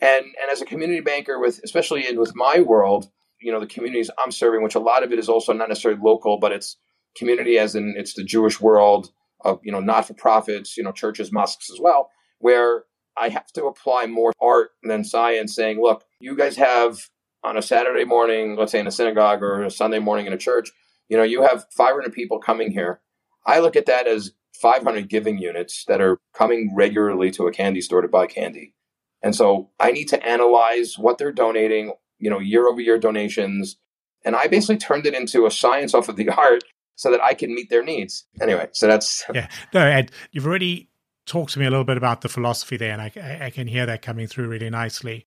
And 0.00 0.24
and 0.24 0.50
as 0.52 0.62
a 0.62 0.66
community 0.66 1.00
banker, 1.00 1.38
with 1.38 1.60
especially 1.64 2.06
in 2.06 2.18
with 2.18 2.32
my 2.34 2.60
world, 2.60 3.10
you 3.40 3.52
know, 3.52 3.60
the 3.60 3.66
communities 3.66 4.10
I'm 4.22 4.32
serving, 4.32 4.62
which 4.62 4.74
a 4.74 4.80
lot 4.80 5.02
of 5.02 5.12
it 5.12 5.18
is 5.18 5.28
also 5.28 5.52
not 5.52 5.68
necessarily 5.68 6.00
local, 6.02 6.38
but 6.38 6.52
it's 6.52 6.76
community 7.16 7.58
as 7.58 7.74
in 7.74 7.94
it's 7.96 8.14
the 8.14 8.24
Jewish 8.24 8.60
world 8.60 9.10
of 9.44 9.60
you 9.62 9.72
know 9.72 9.80
not 9.80 10.06
for 10.06 10.14
profits, 10.14 10.76
you 10.76 10.82
know, 10.82 10.92
churches, 10.92 11.32
mosques 11.32 11.70
as 11.70 11.80
well, 11.80 12.10
where 12.38 12.84
I 13.16 13.28
have 13.30 13.50
to 13.54 13.66
apply 13.66 14.06
more 14.06 14.32
art 14.40 14.70
than 14.82 15.04
science, 15.04 15.54
saying, 15.54 15.80
look, 15.80 16.04
you 16.20 16.36
guys 16.36 16.56
have 16.56 17.08
on 17.42 17.56
a 17.56 17.62
Saturday 17.62 18.04
morning, 18.04 18.56
let's 18.56 18.72
say 18.72 18.80
in 18.80 18.86
a 18.86 18.92
synagogue 18.92 19.42
or 19.42 19.62
a 19.62 19.70
Sunday 19.70 19.98
morning 19.98 20.26
in 20.26 20.32
a 20.32 20.38
church, 20.38 20.70
you 21.08 21.16
know, 21.16 21.22
you 21.22 21.42
have 21.42 21.66
500 21.76 22.12
people 22.12 22.38
coming 22.38 22.70
here. 22.70 23.00
I 23.46 23.60
look 23.60 23.76
at 23.76 23.86
that 23.86 24.06
as 24.06 24.32
500 24.60 25.08
giving 25.08 25.38
units 25.38 25.84
that 25.88 26.00
are 26.00 26.18
coming 26.34 26.72
regularly 26.74 27.30
to 27.32 27.46
a 27.46 27.52
candy 27.52 27.80
store 27.80 28.02
to 28.02 28.08
buy 28.08 28.26
candy. 28.26 28.74
And 29.22 29.34
so 29.34 29.70
I 29.80 29.90
need 29.90 30.08
to 30.08 30.26
analyze 30.26 30.96
what 30.98 31.18
they're 31.18 31.32
donating, 31.32 31.92
you 32.18 32.30
know, 32.30 32.38
year 32.38 32.68
over 32.68 32.80
year 32.80 32.98
donations. 32.98 33.76
And 34.24 34.36
I 34.36 34.46
basically 34.46 34.78
turned 34.78 35.06
it 35.06 35.14
into 35.14 35.46
a 35.46 35.50
science 35.50 35.94
off 35.94 36.08
of 36.08 36.16
the 36.16 36.28
art 36.36 36.64
so 36.94 37.10
that 37.12 37.22
I 37.22 37.34
can 37.34 37.54
meet 37.54 37.70
their 37.70 37.84
needs. 37.84 38.24
Anyway, 38.40 38.68
so 38.72 38.86
that's. 38.86 39.24
Yeah. 39.34 39.48
No, 39.72 39.80
Ed, 39.80 40.10
you've 40.32 40.46
already 40.46 40.88
talked 41.26 41.52
to 41.52 41.60
me 41.60 41.66
a 41.66 41.70
little 41.70 41.84
bit 41.84 41.96
about 41.96 42.22
the 42.22 42.28
philosophy 42.28 42.76
there, 42.76 42.92
and 42.92 43.02
I, 43.02 43.46
I 43.46 43.50
can 43.50 43.68
hear 43.68 43.86
that 43.86 44.02
coming 44.02 44.26
through 44.26 44.48
really 44.48 44.70
nicely. 44.70 45.26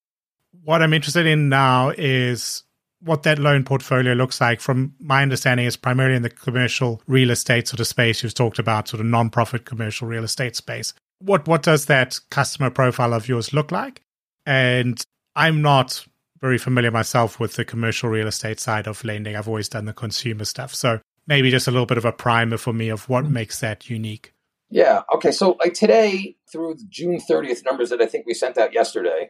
What 0.64 0.82
I'm 0.82 0.94
interested 0.94 1.26
in 1.26 1.48
now 1.48 1.94
is 1.98 2.64
what 3.00 3.24
that 3.24 3.40
loan 3.40 3.64
portfolio 3.64 4.14
looks 4.14 4.42
like. 4.42 4.60
From 4.60 4.96
my 5.00 5.22
understanding, 5.22 5.66
is 5.66 5.78
primarily 5.78 6.18
in 6.18 6.24
the 6.24 6.30
commercial 6.30 7.02
real 7.08 7.32
estate 7.32 7.70
sort 7.70 7.80
of 7.80 7.88
space. 7.88 8.22
You've 8.22 8.34
talked 8.34 8.60
about 8.60 8.90
sort 8.90 9.00
of 9.00 9.06
non-profit 9.06 9.66
commercial 9.66 10.08
real 10.08 10.26
estate 10.26 10.58
space. 10.58 10.94
What 11.22 11.48
what 11.48 11.64
does 11.64 11.86
that 11.86 12.20
customer 12.30 12.70
profile 12.70 13.14
of 13.14 13.28
yours 13.28 13.54
look 13.54 13.72
like? 13.72 14.02
And 14.46 15.02
I'm 15.36 15.62
not 15.62 16.06
very 16.42 16.58
familiar 16.58 16.92
myself 16.92 17.40
with 17.40 17.56
the 17.56 17.64
commercial 17.64 18.10
real 18.10 18.28
estate 18.28 18.60
side 18.60 18.88
of 18.88 19.04
lending. 19.04 19.36
I've 19.36 19.48
always 19.48 19.70
done 19.70 19.86
the 19.86 19.94
consumer 19.94 20.46
stuff. 20.46 20.74
So 20.74 21.00
maybe 21.28 21.52
just 21.52 21.68
a 21.68 21.72
little 21.72 21.86
bit 21.86 22.00
of 22.00 22.06
a 22.06 22.12
primer 22.12 22.58
for 22.58 22.74
me 22.74 22.90
of 22.90 23.08
what 23.08 23.26
mm-hmm. 23.26 23.34
makes 23.34 23.60
that 23.60 23.90
unique. 23.90 24.34
Yeah. 24.70 25.04
Okay. 25.14 25.32
So 25.32 25.58
like 25.64 25.74
today 25.74 26.38
through 26.52 26.78
June 26.90 27.20
30th 27.20 27.64
numbers 27.66 27.90
that 27.90 28.02
I 28.02 28.06
think 28.06 28.26
we 28.26 28.34
sent 28.34 28.58
out 28.58 28.74
yesterday, 28.74 29.30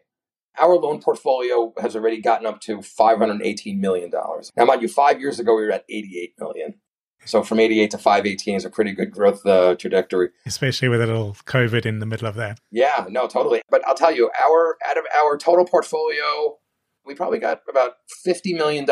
our 0.60 0.75
loan 0.75 1.01
portfolio 1.01 1.74
has 1.79 1.95
already 1.95 2.21
gotten 2.21 2.45
up 2.45 2.62
to 2.62 2.77
$518 2.77 3.79
million. 3.79 4.12
Now, 4.12 4.65
mind 4.65 4.81
you, 4.81 4.88
five 4.88 5.19
years 5.19 5.39
ago, 5.39 5.55
we 5.55 5.63
were 5.63 5.71
at 5.71 5.88
$88 5.89 6.33
million. 6.39 6.75
So 7.25 7.43
from 7.43 7.59
88 7.59 7.91
to 7.91 7.97
518 7.97 8.55
is 8.55 8.65
a 8.65 8.69
pretty 8.69 8.91
good 8.93 9.11
growth 9.11 9.45
uh, 9.45 9.75
trajectory. 9.75 10.29
Especially 10.45 10.89
with 10.89 11.01
a 11.01 11.07
little 11.07 11.35
COVID 11.45 11.85
in 11.85 11.99
the 11.99 12.05
middle 12.05 12.27
of 12.27 12.35
that. 12.35 12.59
Yeah, 12.71 13.05
no, 13.09 13.27
totally. 13.27 13.61
But 13.69 13.85
I'll 13.87 13.95
tell 13.95 14.13
you, 14.13 14.31
our 14.43 14.77
out 14.89 14.97
of 14.97 15.05
our 15.23 15.37
total 15.37 15.65
portfolio, 15.65 16.57
we 17.05 17.15
probably 17.15 17.39
got 17.39 17.61
about 17.69 17.93
$50 18.25 18.55
million 18.55 18.87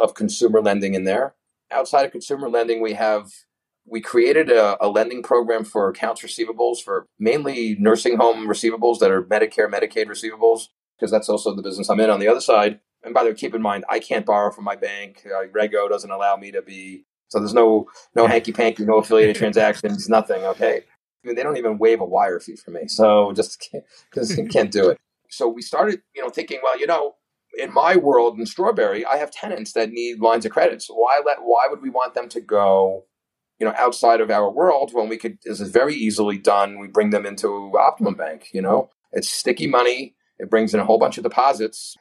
of 0.00 0.14
consumer 0.14 0.60
lending 0.60 0.94
in 0.94 1.04
there. 1.04 1.34
Outside 1.70 2.06
of 2.06 2.12
consumer 2.12 2.48
lending, 2.48 2.80
we 2.80 2.94
have 2.94 3.30
we 3.86 4.00
created 4.00 4.50
a, 4.50 4.82
a, 4.84 4.88
lending 4.88 5.22
program 5.22 5.62
for 5.62 5.88
accounts 5.88 6.22
receivables 6.22 6.78
for 6.82 7.06
mainly 7.18 7.76
nursing 7.78 8.16
home 8.16 8.48
receivables 8.48 8.98
that 8.98 9.10
are 9.10 9.22
Medicare, 9.22 9.70
Medicaid 9.70 10.06
receivables 10.06 10.68
because 10.96 11.10
that's 11.10 11.28
also 11.28 11.54
the 11.54 11.62
business 11.62 11.88
I'm 11.88 12.00
in 12.00 12.10
on 12.10 12.20
the 12.20 12.28
other 12.28 12.40
side. 12.40 12.80
And 13.02 13.12
by 13.12 13.24
the 13.24 13.30
way, 13.30 13.34
keep 13.34 13.54
in 13.54 13.62
mind, 13.62 13.84
I 13.88 13.98
can't 13.98 14.24
borrow 14.24 14.50
from 14.50 14.64
my 14.64 14.76
bank. 14.76 15.26
Uh, 15.26 15.48
Reg 15.52 15.74
O 15.74 15.88
doesn't 15.88 16.10
allow 16.10 16.36
me 16.36 16.50
to 16.52 16.62
be. 16.62 17.04
So 17.34 17.40
there's 17.40 17.54
no 17.54 17.88
no 18.14 18.28
hanky 18.28 18.52
panky, 18.52 18.84
no 18.84 18.98
affiliated 18.98 19.34
transactions, 19.34 20.08
nothing. 20.08 20.44
Okay, 20.44 20.76
I 20.78 21.26
mean, 21.26 21.34
they 21.34 21.42
don't 21.42 21.56
even 21.56 21.78
waive 21.78 22.00
a 22.00 22.04
wire 22.04 22.38
fee 22.38 22.54
for 22.54 22.70
me. 22.70 22.86
So 22.86 23.32
just 23.32 23.68
because 24.10 24.38
you 24.38 24.46
can't 24.52 24.70
do 24.70 24.88
it. 24.88 24.98
So 25.30 25.48
we 25.48 25.60
started, 25.62 26.00
you 26.14 26.22
know, 26.22 26.28
thinking, 26.28 26.60
well, 26.62 26.78
you 26.78 26.86
know, 26.86 27.14
in 27.58 27.74
my 27.74 27.96
world 27.96 28.38
in 28.38 28.46
Strawberry, 28.46 29.04
I 29.04 29.16
have 29.16 29.32
tenants 29.32 29.72
that 29.72 29.90
need 29.90 30.20
lines 30.20 30.46
of 30.46 30.52
credit. 30.52 30.80
So 30.80 30.94
why 30.94 31.20
let 31.26 31.38
why 31.40 31.66
would 31.68 31.82
we 31.82 31.90
want 31.90 32.14
them 32.14 32.28
to 32.28 32.40
go, 32.40 33.06
you 33.58 33.66
know, 33.66 33.74
outside 33.76 34.20
of 34.20 34.30
our 34.30 34.48
world 34.48 34.92
when 34.94 35.08
we 35.08 35.16
could? 35.16 35.38
This 35.44 35.60
is 35.60 35.70
very 35.70 35.94
easily 35.94 36.38
done. 36.38 36.78
We 36.78 36.86
bring 36.86 37.10
them 37.10 37.26
into 37.26 37.72
Optimum 37.76 38.14
Bank. 38.14 38.50
You 38.52 38.62
know, 38.62 38.90
it's 39.12 39.28
sticky 39.28 39.66
money 39.66 40.14
it 40.38 40.50
brings 40.50 40.74
in 40.74 40.80
a 40.80 40.84
whole 40.84 40.98
bunch 40.98 41.16
of 41.16 41.24
deposits. 41.24 41.96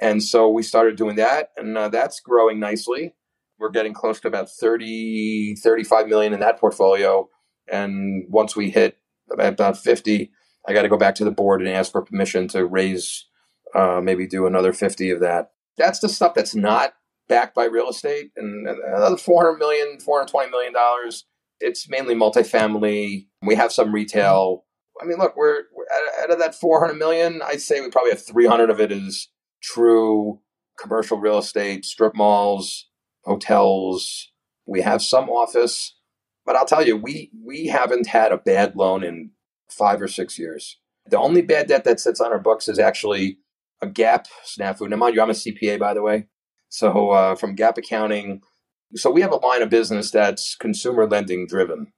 And 0.00 0.22
so 0.22 0.48
we 0.48 0.62
started 0.62 0.96
doing 0.96 1.16
that, 1.16 1.50
and 1.56 1.76
uh, 1.76 1.88
that's 1.88 2.20
growing 2.20 2.58
nicely. 2.58 3.14
We're 3.60 3.70
getting 3.70 3.92
close 3.92 4.20
to 4.20 4.28
about 4.28 4.50
30, 4.50 5.56
35 5.56 6.08
million 6.08 6.32
in 6.32 6.40
that 6.40 6.58
portfolio. 6.58 7.28
And 7.70 8.24
once 8.28 8.56
we 8.56 8.70
hit 8.70 8.98
about 9.30 9.78
50, 9.78 10.32
I 10.66 10.72
got 10.72 10.82
to 10.82 10.88
go 10.88 10.96
back 10.96 11.14
to 11.16 11.24
the 11.24 11.30
board 11.30 11.60
and 11.60 11.70
ask 11.70 11.92
for 11.92 12.02
permission 12.02 12.48
to 12.48 12.64
raise, 12.64 13.26
uh, 13.74 14.00
maybe 14.02 14.26
do 14.26 14.46
another 14.46 14.72
50 14.72 15.10
of 15.10 15.20
that. 15.20 15.50
That's 15.76 16.00
the 16.00 16.08
stuff 16.08 16.34
that's 16.34 16.54
not 16.54 16.94
backed 17.28 17.54
by 17.54 17.66
real 17.66 17.90
estate. 17.90 18.30
And 18.36 18.66
another 18.66 19.16
400 19.16 19.58
million, 19.58 20.00
420 20.00 20.50
million 20.50 20.72
dollars. 20.72 21.26
It's 21.60 21.88
mainly 21.88 22.14
multifamily. 22.14 23.26
We 23.42 23.54
have 23.54 23.72
some 23.72 23.92
retail 23.92 24.64
I 25.00 25.06
mean, 25.06 25.18
look, 25.18 25.36
we're, 25.36 25.62
we're 25.74 25.86
out 26.22 26.30
of 26.30 26.38
that 26.40 26.54
400 26.54 26.94
million, 26.94 27.40
I'd 27.42 27.62
say 27.62 27.80
we 27.80 27.90
probably 27.90 28.10
have 28.10 28.24
300 28.24 28.70
of 28.70 28.80
it 28.80 28.92
is 28.92 29.28
true 29.62 30.40
commercial 30.78 31.18
real 31.18 31.38
estate, 31.38 31.84
strip 31.84 32.14
malls, 32.14 32.88
hotels. 33.30 34.30
We 34.66 34.82
have 34.82 35.02
some 35.02 35.28
office, 35.28 35.96
but 36.44 36.56
I'll 36.56 36.66
tell 36.66 36.86
you, 36.86 36.96
we 36.96 37.30
we 37.44 37.66
haven't 37.66 38.08
had 38.08 38.32
a 38.32 38.38
bad 38.38 38.76
loan 38.76 39.04
in 39.04 39.30
five 39.70 40.02
or 40.02 40.08
six 40.08 40.38
years. 40.38 40.78
The 41.06 41.18
only 41.18 41.42
bad 41.42 41.68
debt 41.68 41.84
that 41.84 42.00
sits 42.00 42.20
on 42.20 42.32
our 42.32 42.38
books 42.38 42.68
is 42.68 42.78
actually 42.78 43.38
a 43.80 43.86
GAAP 43.86 44.26
snafu. 44.44 44.88
Now, 44.88 44.96
mind 44.96 45.14
you, 45.14 45.22
I'm 45.22 45.30
a 45.30 45.32
CPA, 45.32 45.78
by 45.78 45.94
the 45.94 46.02
way. 46.02 46.26
So 46.68 47.10
uh, 47.10 47.34
from 47.34 47.56
GAAP 47.56 47.78
accounting, 47.78 48.42
so 48.94 49.10
we 49.10 49.22
have 49.22 49.32
a 49.32 49.36
line 49.36 49.62
of 49.62 49.70
business 49.70 50.10
that's 50.10 50.56
consumer 50.56 51.06
lending 51.06 51.46
driven. 51.46 51.92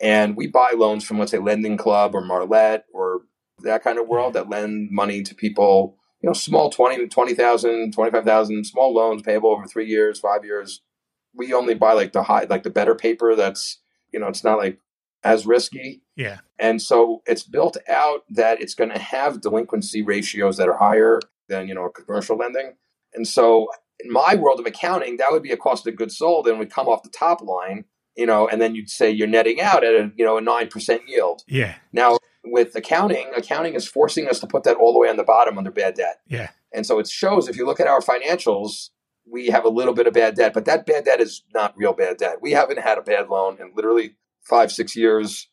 And 0.00 0.36
we 0.36 0.46
buy 0.46 0.72
loans 0.74 1.04
from, 1.04 1.18
let's 1.18 1.30
say, 1.30 1.38
Lending 1.38 1.76
Club 1.76 2.14
or 2.14 2.22
Marlette 2.22 2.84
or 2.92 3.20
that 3.62 3.84
kind 3.84 3.98
of 3.98 4.08
world 4.08 4.32
that 4.32 4.48
lend 4.48 4.90
money 4.90 5.22
to 5.22 5.34
people, 5.34 5.98
you 6.22 6.28
know, 6.28 6.32
small 6.32 6.70
20, 6.70 7.08
20,000, 7.08 7.92
25,000, 7.92 8.64
small 8.64 8.94
loans 8.94 9.22
payable 9.22 9.50
over 9.50 9.66
three 9.66 9.86
years, 9.86 10.18
five 10.20 10.44
years. 10.44 10.82
We 11.34 11.52
only 11.52 11.74
buy 11.74 11.92
like 11.92 12.12
the 12.12 12.22
high, 12.22 12.46
like 12.48 12.62
the 12.62 12.70
better 12.70 12.94
paper 12.94 13.34
that's, 13.34 13.78
you 14.12 14.20
know, 14.20 14.28
it's 14.28 14.44
not 14.44 14.58
like 14.58 14.78
as 15.22 15.46
risky. 15.46 16.02
Yeah. 16.16 16.38
And 16.58 16.82
so 16.82 17.22
it's 17.26 17.42
built 17.42 17.76
out 17.88 18.24
that 18.30 18.60
it's 18.60 18.74
going 18.74 18.90
to 18.90 18.98
have 18.98 19.40
delinquency 19.40 20.02
ratios 20.02 20.56
that 20.56 20.68
are 20.68 20.76
higher 20.76 21.20
than, 21.48 21.68
you 21.68 21.74
know, 21.74 21.88
commercial 21.88 22.36
lending. 22.36 22.74
And 23.14 23.26
so 23.26 23.68
in 24.02 24.12
my 24.12 24.34
world 24.34 24.60
of 24.60 24.66
accounting, 24.66 25.16
that 25.18 25.28
would 25.30 25.42
be 25.42 25.52
a 25.52 25.56
cost 25.56 25.86
of 25.86 25.96
goods 25.96 26.16
sold 26.16 26.48
and 26.48 26.58
would 26.58 26.72
come 26.72 26.88
off 26.88 27.02
the 27.02 27.10
top 27.10 27.40
line 27.42 27.84
you 28.16 28.26
know, 28.26 28.48
and 28.48 28.60
then 28.60 28.74
you'd 28.74 28.90
say 28.90 29.10
you're 29.10 29.28
netting 29.28 29.60
out 29.60 29.84
at 29.84 29.94
a 29.94 30.12
you 30.16 30.24
know 30.24 30.36
a 30.36 30.40
nine 30.40 30.68
percent 30.68 31.02
yield. 31.08 31.42
Yeah. 31.46 31.76
Now 31.92 32.18
with 32.44 32.74
accounting, 32.74 33.30
accounting 33.36 33.74
is 33.74 33.86
forcing 33.86 34.28
us 34.28 34.40
to 34.40 34.46
put 34.46 34.64
that 34.64 34.76
all 34.76 34.92
the 34.92 34.98
way 34.98 35.08
on 35.08 35.16
the 35.16 35.24
bottom 35.24 35.58
under 35.58 35.70
bad 35.70 35.94
debt. 35.94 36.20
Yeah. 36.28 36.50
And 36.72 36.86
so 36.86 36.98
it 36.98 37.08
shows 37.08 37.48
if 37.48 37.56
you 37.56 37.66
look 37.66 37.80
at 37.80 37.86
our 37.86 38.00
financials, 38.00 38.90
we 39.30 39.48
have 39.48 39.64
a 39.64 39.68
little 39.68 39.94
bit 39.94 40.06
of 40.06 40.14
bad 40.14 40.34
debt, 40.34 40.54
but 40.54 40.64
that 40.64 40.86
bad 40.86 41.04
debt 41.04 41.20
is 41.20 41.42
not 41.54 41.74
real 41.76 41.92
bad 41.92 42.16
debt. 42.16 42.38
We 42.40 42.52
haven't 42.52 42.78
had 42.78 42.98
a 42.98 43.02
bad 43.02 43.28
loan 43.28 43.58
in 43.60 43.72
literally 43.74 44.16
five, 44.42 44.72
six 44.72 44.96
years. 44.96 45.48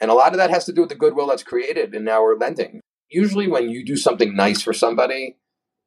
And 0.00 0.10
a 0.10 0.14
lot 0.14 0.32
of 0.32 0.38
that 0.38 0.50
has 0.50 0.64
to 0.66 0.72
do 0.72 0.80
with 0.80 0.90
the 0.90 0.96
goodwill 0.96 1.28
that's 1.28 1.42
created 1.42 1.94
in 1.94 2.08
our 2.08 2.36
lending. 2.36 2.80
Usually, 3.08 3.46
when 3.46 3.70
you 3.70 3.84
do 3.84 3.96
something 3.96 4.34
nice 4.34 4.62
for 4.62 4.72
somebody, 4.72 5.36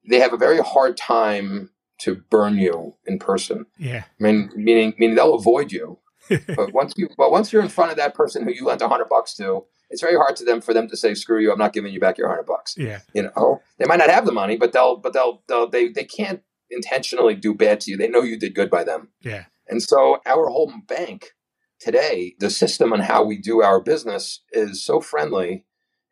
they 0.08 0.20
have 0.20 0.34
a 0.34 0.38
very 0.38 0.60
hard 0.60 0.96
time 0.96 1.72
to 2.00 2.16
burn 2.30 2.58
you 2.58 2.96
in 3.06 3.20
person. 3.20 3.66
Yeah. 3.78 4.04
I 4.20 4.24
mean, 4.24 4.52
meaning, 4.56 4.94
meaning 4.98 5.16
they'll 5.16 5.34
avoid 5.34 5.72
you 5.72 6.00
but 6.56 6.74
once 6.74 6.94
you 6.98 7.10
but 7.18 7.32
once 7.32 7.52
you're 7.52 7.62
in 7.62 7.70
front 7.70 7.92
of 7.92 7.98
that 7.98 8.14
person 8.14 8.44
who 8.44 8.52
you 8.52 8.66
lent 8.66 8.82
a 8.82 8.88
hundred 8.88 9.10
bucks 9.10 9.36
to, 9.36 9.66
it's 9.90 10.02
very 10.02 10.16
hard 10.16 10.36
to 10.38 10.46
them 10.46 10.62
for 10.62 10.74
them 10.74 10.88
to 10.88 10.98
say, 10.98 11.14
"Screw 11.14 11.40
you! 11.40 11.52
I'm 11.52 11.60
not 11.60 11.74
giving 11.74 11.94
you 11.94 12.00
back 12.00 12.18
your 12.18 12.28
hundred 12.28 12.46
bucks." 12.46 12.76
Yeah, 12.78 13.00
you 13.14 13.24
know, 13.24 13.62
they 13.78 13.86
might 13.86 14.00
not 14.00 14.10
have 14.10 14.26
the 14.26 14.32
money, 14.32 14.58
but 14.58 14.74
they'll 14.74 14.98
but 14.98 15.14
they'll, 15.14 15.44
they'll 15.48 15.70
they 15.70 15.90
they 15.90 16.04
can't 16.04 16.42
intentionally 16.70 17.36
do 17.36 17.54
bad 17.54 17.80
to 17.82 17.92
you. 17.92 17.98
They 17.98 18.08
know 18.08 18.22
you 18.22 18.38
did 18.38 18.56
good 18.56 18.70
by 18.70 18.84
them. 18.84 19.10
Yeah, 19.22 19.46
and 19.68 19.82
so 19.82 20.20
our 20.26 20.48
whole 20.48 20.72
bank 20.88 21.34
today, 21.80 22.36
the 22.40 22.50
system 22.50 22.94
on 22.94 23.02
how 23.02 23.24
we 23.24 23.38
do 23.38 23.62
our 23.62 23.80
business 23.80 24.42
is 24.52 24.84
so 24.84 25.02
friendly. 25.02 25.66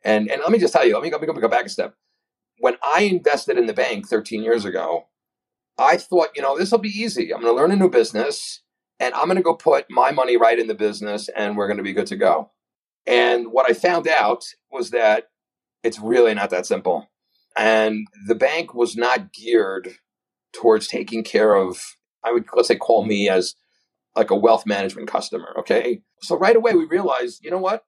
And 0.04 0.30
and 0.30 0.40
let 0.40 0.50
me 0.50 0.58
just 0.58 0.72
tell 0.72 0.86
you, 0.86 0.94
let 0.94 1.02
me 1.02 1.10
go, 1.10 1.18
let 1.18 1.34
me 1.34 1.40
go 1.40 1.48
back 1.48 1.66
a 1.66 1.68
step. 1.68 1.94
When 2.58 2.76
I 2.82 3.02
invested 3.02 3.58
in 3.58 3.66
the 3.66 3.72
bank 3.72 4.06
13 4.08 4.42
years 4.42 4.64
ago, 4.64 5.08
I 5.76 5.96
thought, 5.96 6.28
you 6.36 6.42
know, 6.42 6.56
this 6.56 6.70
will 6.70 6.78
be 6.78 6.88
easy. 6.88 7.34
I'm 7.34 7.40
going 7.40 7.52
to 7.52 7.60
learn 7.60 7.72
a 7.72 7.76
new 7.76 7.90
business 7.90 8.62
and 9.00 9.12
I'm 9.14 9.26
going 9.26 9.36
to 9.36 9.42
go 9.42 9.54
put 9.54 9.86
my 9.90 10.12
money 10.12 10.36
right 10.36 10.58
in 10.58 10.68
the 10.68 10.74
business 10.74 11.28
and 11.36 11.56
we're 11.56 11.66
going 11.66 11.78
to 11.78 11.82
be 11.82 11.92
good 11.92 12.06
to 12.06 12.16
go. 12.16 12.50
And 13.06 13.52
what 13.52 13.70
I 13.70 13.74
found 13.74 14.08
out 14.08 14.44
was 14.70 14.90
that 14.90 15.24
it's 15.82 15.98
really 15.98 16.34
not 16.34 16.50
that 16.50 16.66
simple. 16.66 17.10
And 17.56 18.06
the 18.26 18.34
bank 18.34 18.74
was 18.74 18.96
not 18.96 19.32
geared 19.32 19.96
towards 20.52 20.88
taking 20.88 21.22
care 21.22 21.54
of, 21.54 21.78
I 22.24 22.32
would, 22.32 22.46
let's 22.54 22.68
say, 22.68 22.76
call 22.76 23.04
me 23.04 23.28
as 23.28 23.54
like 24.16 24.30
a 24.30 24.36
wealth 24.36 24.64
management 24.66 25.08
customer. 25.08 25.54
Okay. 25.58 26.00
So 26.22 26.36
right 26.36 26.56
away 26.56 26.72
we 26.74 26.84
realized, 26.86 27.44
you 27.44 27.50
know 27.50 27.58
what? 27.58 27.84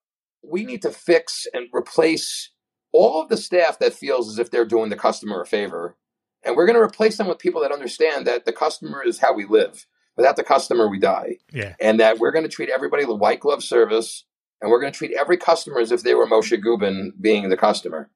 we 0.48 0.64
need 0.64 0.82
to 0.82 0.90
fix 0.90 1.46
and 1.52 1.68
replace 1.72 2.50
all 2.92 3.20
of 3.20 3.28
the 3.28 3.36
staff 3.36 3.78
that 3.78 3.94
feels 3.94 4.28
as 4.28 4.38
if 4.38 4.50
they're 4.50 4.64
doing 4.64 4.90
the 4.90 4.96
customer 4.96 5.42
a 5.42 5.46
favor. 5.46 5.96
And 6.44 6.56
we're 6.56 6.66
going 6.66 6.76
to 6.76 6.82
replace 6.82 7.16
them 7.16 7.26
with 7.26 7.38
people 7.38 7.60
that 7.62 7.72
understand 7.72 8.26
that 8.26 8.44
the 8.44 8.52
customer 8.52 9.02
is 9.04 9.18
how 9.18 9.34
we 9.34 9.44
live. 9.44 9.86
Without 10.16 10.36
the 10.36 10.44
customer, 10.44 10.88
we 10.88 10.98
die. 10.98 11.38
Yeah. 11.52 11.74
And 11.80 12.00
that 12.00 12.18
we're 12.18 12.30
going 12.30 12.44
to 12.44 12.50
treat 12.50 12.70
everybody 12.70 13.04
with 13.04 13.18
white 13.18 13.40
glove 13.40 13.62
service. 13.62 14.24
And 14.60 14.70
we're 14.70 14.80
going 14.80 14.92
to 14.92 14.96
treat 14.96 15.16
every 15.18 15.36
customer 15.36 15.80
as 15.80 15.92
if 15.92 16.02
they 16.02 16.14
were 16.14 16.26
Moishe 16.26 16.60
Gubin 16.62 17.12
being 17.20 17.48
the 17.48 17.56
customer. 17.56 18.10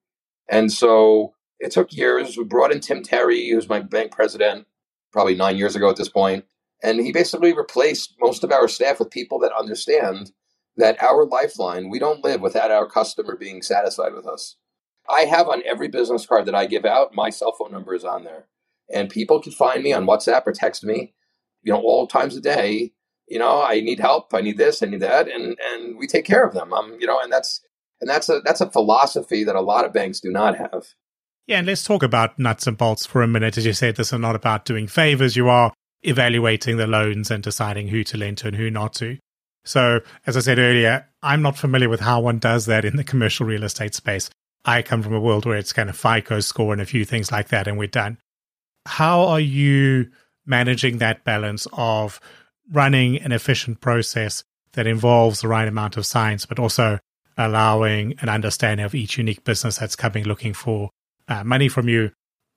And 0.49 0.73
so 0.73 1.35
it 1.59 1.71
took 1.71 1.93
years. 1.93 2.37
We 2.37 2.45
brought 2.45 2.73
in 2.73 2.81
Tim 2.81 3.03
Terry, 3.03 3.51
who's 3.51 3.69
my 3.69 3.81
bank 3.81 4.13
president, 4.13 4.67
probably 5.13 5.35
nine 5.35 5.57
years 5.57 5.77
ago 5.77 5.91
at 5.91 5.97
this 5.97 6.09
point. 6.09 6.45
And 6.83 7.01
he 7.01 7.13
basically 7.13 7.53
replaced 7.53 8.15
most 8.21 8.43
of 8.43 8.51
our 8.51 8.67
staff 8.67 8.99
with 8.99 9.11
people 9.11 9.39
that 9.41 9.53
understand 9.53 10.33
that 10.77 11.03
our 11.03 11.27
lifeline, 11.27 11.91
we 11.91 11.99
don't 11.99 12.25
live 12.25 12.41
without 12.41 12.71
our 12.71 12.87
customer 12.87 13.37
being 13.37 13.61
satisfied 13.61 14.15
with 14.15 14.27
us. 14.27 14.57
I 15.09 15.23
have 15.23 15.49
on 15.49 15.63
every 15.67 15.89
business 15.89 16.25
card 16.25 16.47
that 16.47 16.55
I 16.55 16.67
give 16.67 16.85
out, 16.85 17.15
my 17.15 17.31
cell 17.31 17.53
phone 17.53 17.73
number 17.73 17.95
is 17.95 18.05
on 18.05 18.25
there. 18.25 18.47
And 18.93 19.11
people 19.11 19.41
can 19.41 19.53
find 19.53 19.83
me 19.83 19.93
on 19.93 20.07
WhatsApp 20.07 20.47
or 20.47 20.53
text 20.53 20.85
me, 20.85 21.13
you 21.63 21.73
know, 21.73 21.81
all 21.81 22.07
times 22.07 22.37
a 22.37 22.41
day. 22.41 22.93
You 23.31 23.39
know, 23.39 23.63
I 23.63 23.81
need 23.81 24.01
help, 24.01 24.35
I 24.35 24.43
need 24.43 24.59
this, 24.59 24.83
I 24.83 24.87
need 24.87 25.01
that, 25.01 25.29
and 25.29 25.57
and 25.73 25.97
we 25.97 26.07
take 26.07 26.27
care 26.27 26.45
of 26.45 26.53
them. 26.53 26.73
Um, 26.73 26.97
you 27.01 27.07
know, 27.07 27.19
and 27.23 27.33
that's 27.33 27.61
and 28.01 28.11
that's 28.11 28.29
a 28.29 28.41
that's 28.45 28.61
a 28.61 28.71
philosophy 28.71 29.45
that 29.45 29.57
a 29.57 29.61
lot 29.61 29.85
of 29.85 29.93
banks 29.93 30.21
do 30.21 30.31
not 30.31 30.57
have. 30.59 30.89
Yeah, 31.47 31.59
and 31.59 31.67
let's 31.67 31.85
talk 31.85 32.03
about 32.03 32.39
nuts 32.39 32.67
and 32.67 32.77
bolts 32.77 33.07
for 33.07 33.23
a 33.23 33.29
minute. 33.29 33.57
As 33.57 33.65
you 33.65 33.73
said, 33.73 33.97
this 33.97 34.13
is 34.13 34.19
not 34.19 34.37
about 34.37 34.65
doing 34.65 34.87
favors. 34.87 35.37
You 35.37 35.49
are 35.49 35.73
evaluating 36.03 36.77
the 36.77 36.87
loans 36.87 37.31
and 37.31 37.43
deciding 37.43 37.89
who 37.89 38.05
to 38.05 38.17
lend 38.17 38.39
to 38.39 38.49
and 38.49 38.57
who 38.57 38.71
not 38.71 38.95
to. 38.95 39.19
So, 39.65 40.01
as 40.27 40.37
I 40.37 40.41
said 40.41 40.59
earlier, 40.59 41.07
I'm 41.23 41.43
not 41.43 41.59
familiar 41.59 41.89
with 41.89 42.01
how 42.01 42.21
one 42.21 42.39
does 42.39 42.67
that 42.67 42.85
in 42.85 42.97
the 42.97 43.05
commercial 43.05 43.47
real 43.47 43.65
estate 43.65 43.95
space. 43.95 44.31
I 44.65 44.83
come 44.83 45.03
from 45.03 45.15
a 45.15 45.21
world 45.21 45.47
where 45.47 45.57
it's 45.57 45.73
kind 45.73 45.89
of 45.89 45.97
FICO 45.97 46.41
score 46.41 46.73
and 46.73 46.83
a 46.83 46.87
few 46.87 47.05
things 47.05 47.31
like 47.31 47.49
that, 47.49 47.69
and 47.69 47.79
we're 47.79 47.89
done. 47.89 48.19
How 48.87 49.23
are 49.23 49.41
you 49.41 50.11
managing 50.47 50.99
that 50.99 51.25
balance 51.25 51.67
of 51.73 52.21
running 52.71 53.21
an 53.21 53.33
efficient 53.33 53.81
process 53.81 54.45
that 54.73 54.87
involves 54.87 55.41
the 55.41 55.49
right 55.49 55.67
amount 55.67 55.97
of 55.97 56.07
science, 56.07 56.47
but 56.47 56.59
also 56.59 56.99
allowing 57.37 58.15
an 58.21 58.29
understanding 58.29 58.85
of 58.85 58.95
each 58.95 59.19
unique 59.19 59.45
business 59.45 59.79
that's 59.79 59.97
coming 59.97 60.25
looking 60.25 60.53
for 60.53 60.91
uh, 61.29 61.43
money 61.45 61.69
from 61.69 61.89
you? 61.89 62.11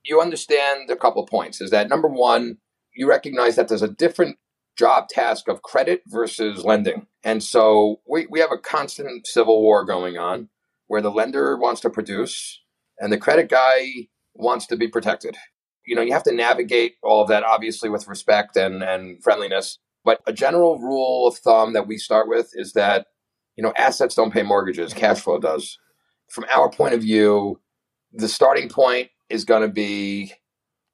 You 0.04 0.22
understand 0.22 0.90
a 0.90 0.96
couple 0.96 1.26
points 1.26 1.62
is 1.62 1.72
that 1.72 1.90
number 1.90 2.08
one, 2.08 2.58
you 2.94 3.08
recognize 3.08 3.56
that 3.56 3.70
there's 3.70 3.82
a 3.82 3.88
different 3.88 4.38
job 4.78 5.08
task 5.08 5.48
of 5.48 5.62
credit 5.62 6.02
versus 6.08 6.66
lending. 6.66 7.08
And 7.24 7.44
so 7.44 8.02
we, 8.08 8.28
we 8.30 8.40
have 8.40 8.52
a 8.52 8.58
constant 8.58 9.28
civil 9.28 9.62
war 9.62 9.86
going 9.86 10.18
on 10.18 10.50
where 10.88 11.02
the 11.02 11.12
lender 11.12 11.58
wants 11.58 11.82
to 11.82 11.90
produce 11.90 12.62
and 13.00 13.12
the 13.12 13.18
credit 13.18 13.50
guy 13.50 14.08
wants 14.34 14.66
to 14.68 14.76
be 14.76 14.88
protected. 14.88 15.38
You 15.86 15.96
know, 15.96 16.02
you 16.02 16.14
have 16.14 16.24
to 16.24 16.34
navigate 16.34 16.96
all 17.04 17.22
of 17.22 17.28
that 17.30 17.44
obviously 17.44 17.90
with 17.90 18.08
respect 18.08 18.58
and, 18.58 18.84
and 18.84 19.24
friendliness. 19.24 19.80
But 20.04 20.22
a 20.28 20.34
general 20.34 20.80
rule 20.80 21.28
of 21.28 21.38
thumb 21.38 21.74
that 21.74 21.88
we 21.88 21.98
start 21.98 22.28
with 22.28 22.52
is 22.54 22.74
that, 22.74 23.08
you 23.56 23.64
know, 23.64 23.74
assets 23.78 24.16
don't 24.16 24.34
pay 24.34 24.44
mortgages, 24.44 24.94
cash 24.94 25.22
flow 25.22 25.40
does. 25.40 25.78
From 26.30 26.46
our 26.54 26.70
point 26.70 26.94
of 26.94 27.02
view, 27.02 27.60
the 28.12 28.28
starting 28.28 28.70
point 28.70 29.10
is 29.30 29.46
going 29.46 29.62
to 29.62 29.74
be 29.74 30.34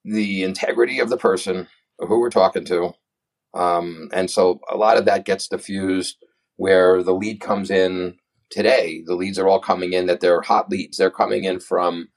the 0.06 0.44
integrity 0.44 1.00
of 1.00 1.10
the 1.10 1.18
person 1.18 1.68
who 2.00 2.20
we're 2.20 2.30
talking 2.30 2.66
to. 2.66 2.94
Um, 3.54 4.10
and 4.13 4.30
so 4.30 4.60
a 4.70 4.78
lot 4.78 4.98
of 4.98 5.06
that 5.06 5.25
gets 5.25 5.48
diffused 5.48 6.18
where 6.58 7.01
the 7.04 7.13
lead 7.13 7.42
comes 7.42 7.72
in 7.72 8.18
today. 8.50 9.04
The 9.06 9.16
leads 9.16 9.39
are 9.39 9.48
all 9.48 9.60
coming 9.60 9.94
in 9.94 10.08
that 10.08 10.20
they're 10.20 10.42
hot 10.42 10.70
leads. 10.70 10.98
They're 10.98 11.12
coming 11.12 11.46
in 11.46 11.60
from 11.60 12.10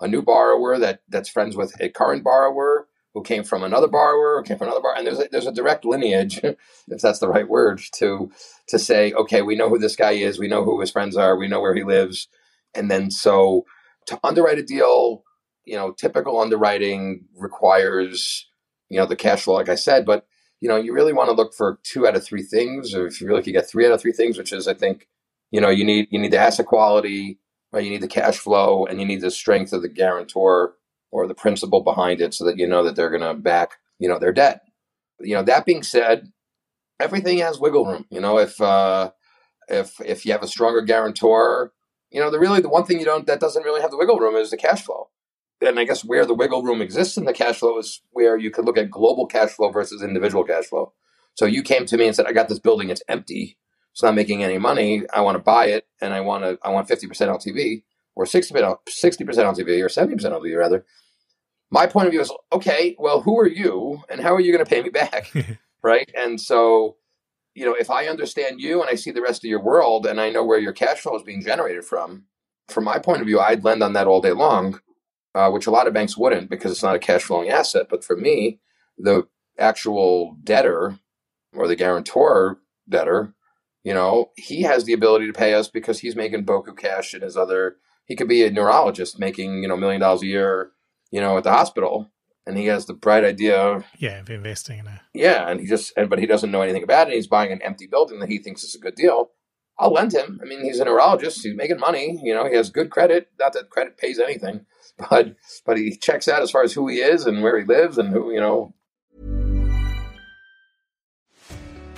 a 0.00 0.08
new 0.08 0.22
borrower 0.22 0.78
that 0.78 1.00
that's 1.08 1.28
friends 1.28 1.56
with 1.56 1.72
a 1.80 1.88
current 1.88 2.24
borrower 2.24 2.88
who 3.14 3.22
came 3.22 3.44
from 3.44 3.62
another 3.62 3.88
borrower, 3.88 4.38
who 4.38 4.44
came 4.44 4.58
from 4.58 4.68
another 4.68 4.80
borrower, 4.80 4.96
and 4.96 5.06
there's 5.06 5.18
a, 5.18 5.28
there's 5.30 5.46
a 5.46 5.52
direct 5.52 5.84
lineage, 5.84 6.40
if 6.88 7.00
that's 7.00 7.18
the 7.18 7.28
right 7.28 7.48
word, 7.48 7.80
to 7.94 8.30
to 8.68 8.78
say, 8.78 9.12
okay, 9.12 9.42
we 9.42 9.56
know 9.56 9.68
who 9.68 9.78
this 9.78 9.96
guy 9.96 10.12
is, 10.12 10.38
we 10.38 10.48
know 10.48 10.64
who 10.64 10.80
his 10.80 10.90
friends 10.90 11.16
are, 11.16 11.36
we 11.36 11.48
know 11.48 11.60
where 11.60 11.74
he 11.74 11.84
lives, 11.84 12.28
and 12.74 12.90
then 12.90 13.10
so 13.10 13.64
to 14.06 14.18
underwrite 14.24 14.58
a 14.58 14.62
deal, 14.62 15.24
you 15.64 15.76
know, 15.76 15.92
typical 15.92 16.40
underwriting 16.40 17.24
requires 17.36 18.48
you 18.88 18.98
know 18.98 19.06
the 19.06 19.16
cash 19.16 19.42
flow, 19.44 19.54
like 19.54 19.68
I 19.70 19.74
said, 19.74 20.04
but 20.06 20.26
you 20.60 20.68
know 20.68 20.76
you 20.76 20.92
really 20.94 21.12
want 21.12 21.28
to 21.28 21.34
look 21.34 21.54
for 21.54 21.78
two 21.82 22.06
out 22.06 22.16
of 22.16 22.24
three 22.24 22.42
things, 22.42 22.94
or 22.94 23.06
if 23.06 23.20
you 23.20 23.26
really 23.26 23.42
could 23.42 23.54
get 23.54 23.68
three 23.68 23.86
out 23.86 23.92
of 23.92 24.00
three 24.00 24.12
things, 24.12 24.38
which 24.38 24.52
is 24.52 24.68
I 24.68 24.74
think 24.74 25.08
you 25.50 25.60
know 25.60 25.70
you 25.70 25.84
need 25.84 26.08
you 26.10 26.18
need 26.18 26.32
the 26.32 26.38
asset 26.38 26.66
quality, 26.66 27.38
right? 27.72 27.84
You 27.84 27.90
need 27.90 28.02
the 28.02 28.08
cash 28.08 28.38
flow, 28.38 28.86
and 28.86 29.00
you 29.00 29.06
need 29.06 29.20
the 29.20 29.30
strength 29.30 29.72
of 29.72 29.82
the 29.82 29.88
guarantor 29.88 30.74
or 31.12 31.28
the 31.28 31.34
principal 31.34 31.82
behind 31.82 32.20
it, 32.20 32.34
so 32.34 32.44
that 32.44 32.58
you 32.58 32.66
know 32.66 32.82
that 32.82 32.96
they're 32.96 33.10
going 33.10 33.22
to 33.22 33.34
back 33.34 33.74
you 33.98 34.08
know 34.08 34.18
their 34.18 34.32
debt. 34.32 34.62
You 35.20 35.36
know 35.36 35.42
that 35.44 35.64
being 35.64 35.84
said, 35.84 36.32
everything 36.98 37.38
has 37.38 37.60
wiggle 37.60 37.86
room. 37.86 38.06
You 38.10 38.20
know 38.20 38.38
if 38.38 38.60
uh, 38.60 39.12
if 39.68 40.00
if 40.00 40.26
you 40.26 40.32
have 40.32 40.42
a 40.42 40.48
stronger 40.48 40.82
guarantor, 40.82 41.72
you 42.10 42.20
know 42.20 42.30
the 42.30 42.40
really 42.40 42.60
the 42.60 42.68
one 42.68 42.84
thing 42.84 42.98
you 42.98 43.04
don't 43.04 43.26
that 43.28 43.40
doesn't 43.40 43.64
really 43.64 43.80
have 43.80 43.92
the 43.92 43.98
wiggle 43.98 44.18
room 44.18 44.34
is 44.34 44.50
the 44.50 44.56
cash 44.56 44.82
flow 44.82 45.10
and 45.66 45.78
I 45.78 45.84
guess 45.84 46.04
where 46.04 46.26
the 46.26 46.34
wiggle 46.34 46.62
room 46.62 46.82
exists 46.82 47.16
in 47.16 47.24
the 47.24 47.32
cash 47.32 47.58
flow 47.58 47.78
is 47.78 48.02
where 48.10 48.36
you 48.36 48.50
could 48.50 48.64
look 48.64 48.78
at 48.78 48.90
global 48.90 49.26
cash 49.26 49.50
flow 49.50 49.70
versus 49.70 50.02
individual 50.02 50.44
cash 50.44 50.64
flow. 50.64 50.92
So 51.34 51.46
you 51.46 51.62
came 51.62 51.86
to 51.86 51.96
me 51.96 52.06
and 52.06 52.14
said, 52.14 52.26
"I 52.26 52.32
got 52.32 52.48
this 52.48 52.58
building; 52.58 52.90
it's 52.90 53.02
empty. 53.08 53.58
It's 53.92 54.02
not 54.02 54.14
making 54.14 54.42
any 54.42 54.58
money. 54.58 55.04
I 55.12 55.20
want 55.20 55.36
to 55.36 55.42
buy 55.42 55.66
it, 55.66 55.86
and 56.00 56.12
I 56.12 56.20
want 56.20 56.44
to. 56.44 56.58
I 56.62 56.70
want 56.70 56.88
fifty 56.88 57.06
percent 57.06 57.30
LTV, 57.30 57.84
or 58.14 58.26
sixty 58.26 58.52
percent 58.52 58.76
LTV, 58.86 59.84
or 59.84 59.88
seventy 59.88 60.16
percent 60.16 60.34
LTV, 60.34 60.58
rather." 60.58 60.84
My 61.72 61.86
point 61.86 62.06
of 62.06 62.12
view 62.12 62.20
is, 62.20 62.32
okay, 62.52 62.94
well, 62.98 63.22
who 63.22 63.38
are 63.40 63.48
you, 63.48 64.04
and 64.08 64.20
how 64.20 64.34
are 64.34 64.40
you 64.40 64.52
going 64.52 64.64
to 64.64 64.68
pay 64.68 64.82
me 64.82 64.90
back, 64.90 65.32
right? 65.82 66.08
And 66.14 66.40
so, 66.40 66.96
you 67.54 67.64
know, 67.64 67.74
if 67.74 67.90
I 67.90 68.06
understand 68.06 68.60
you 68.60 68.80
and 68.80 68.90
I 68.90 68.94
see 68.94 69.10
the 69.10 69.22
rest 69.22 69.44
of 69.44 69.48
your 69.48 69.62
world, 69.62 70.06
and 70.06 70.20
I 70.20 70.30
know 70.30 70.44
where 70.44 70.58
your 70.58 70.72
cash 70.72 71.00
flow 71.00 71.16
is 71.16 71.22
being 71.22 71.42
generated 71.42 71.84
from, 71.84 72.26
from 72.68 72.84
my 72.84 72.98
point 72.98 73.22
of 73.22 73.26
view, 73.26 73.40
I'd 73.40 73.64
lend 73.64 73.82
on 73.82 73.94
that 73.94 74.06
all 74.06 74.20
day 74.20 74.32
long 74.32 74.80
uh, 75.34 75.50
which 75.50 75.66
a 75.66 75.70
lot 75.70 75.86
of 75.86 75.94
banks 75.94 76.16
wouldn't 76.16 76.50
because 76.50 76.72
it's 76.72 76.82
not 76.82 76.94
a 76.94 77.00
cash 77.00 77.22
flowing 77.22 77.48
asset. 77.48 77.86
But 77.88 78.04
for 78.04 78.16
me, 78.16 78.60
the 78.98 79.26
actual 79.58 80.36
debtor 80.42 80.98
or 81.54 81.68
the 81.68 81.76
guarantor 81.76 82.60
debtor, 82.88 83.34
you 83.84 83.94
know, 83.94 84.30
he 84.36 84.62
has 84.62 84.84
the 84.84 84.92
ability 84.92 85.26
to 85.26 85.32
pay 85.32 85.54
us 85.54 85.68
because 85.68 86.00
he's 86.00 86.16
making 86.16 86.44
boku 86.44 86.76
cash 86.76 87.14
in 87.14 87.22
his 87.22 87.36
other. 87.36 87.76
He 88.04 88.16
could 88.16 88.28
be 88.28 88.44
a 88.44 88.50
neurologist 88.50 89.18
making 89.18 89.62
you 89.62 89.68
know 89.68 89.76
million 89.76 90.00
dollars 90.00 90.22
a 90.22 90.26
year, 90.26 90.72
you 91.12 91.20
know, 91.20 91.36
at 91.38 91.44
the 91.44 91.52
hospital, 91.52 92.10
and 92.46 92.58
he 92.58 92.66
has 92.66 92.86
the 92.86 92.94
bright 92.94 93.22
idea. 93.22 93.56
of 93.56 93.84
Yeah, 93.98 94.18
of 94.18 94.30
investing 94.30 94.80
in 94.80 94.88
it. 94.88 95.00
Yeah, 95.14 95.48
and 95.48 95.60
he 95.60 95.66
just, 95.66 95.92
and, 95.96 96.10
but 96.10 96.18
he 96.18 96.26
doesn't 96.26 96.50
know 96.50 96.62
anything 96.62 96.82
about 96.82 97.08
it. 97.08 97.14
He's 97.14 97.28
buying 97.28 97.52
an 97.52 97.62
empty 97.62 97.86
building 97.86 98.18
that 98.18 98.30
he 98.30 98.38
thinks 98.38 98.64
is 98.64 98.74
a 98.74 98.80
good 98.80 98.96
deal. 98.96 99.30
I'll 99.78 99.92
lend 99.92 100.12
him. 100.12 100.40
I 100.42 100.46
mean, 100.46 100.64
he's 100.64 100.80
a 100.80 100.84
neurologist. 100.84 101.42
He's 101.42 101.54
making 101.54 101.78
money. 101.78 102.20
You 102.22 102.34
know, 102.34 102.48
he 102.48 102.56
has 102.56 102.70
good 102.70 102.90
credit. 102.90 103.30
Not 103.38 103.52
that 103.52 103.70
credit 103.70 103.96
pays 103.96 104.18
anything, 104.18 104.66
but 105.10 105.36
but 105.64 105.76
he 105.76 105.96
checks 105.96 106.28
out 106.28 106.42
as 106.42 106.50
far 106.50 106.62
as 106.62 106.72
who 106.72 106.88
he 106.88 106.96
is 106.96 107.26
and 107.26 107.42
where 107.42 107.58
he 107.58 107.64
lives 107.64 107.98
and 107.98 108.08
who 108.08 108.32
you 108.32 108.40
know. 108.40 108.74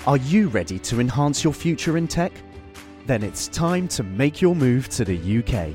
Are 0.07 0.19
you 0.19 0.49
ready 0.49 0.79
to 0.81 1.01
enhance 1.01 1.43
your 1.43 1.55
future 1.55 1.97
in 1.97 2.07
tech? 2.07 2.33
Then 3.07 3.23
it's 3.23 3.49
time 3.49 3.89
to 3.89 4.03
make 4.03 4.43
your 4.43 4.55
move 4.55 4.89
to 4.91 5.05
the 5.05 5.17
UK, 5.17 5.75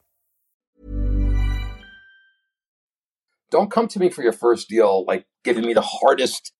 don't 3.51 3.69
come 3.69 3.87
to 3.89 3.99
me 3.99 4.09
for 4.09 4.23
your 4.23 4.31
first 4.31 4.69
deal 4.69 5.05
like 5.05 5.25
giving 5.43 5.65
me 5.65 5.73
the 5.73 5.81
hardest, 5.81 6.53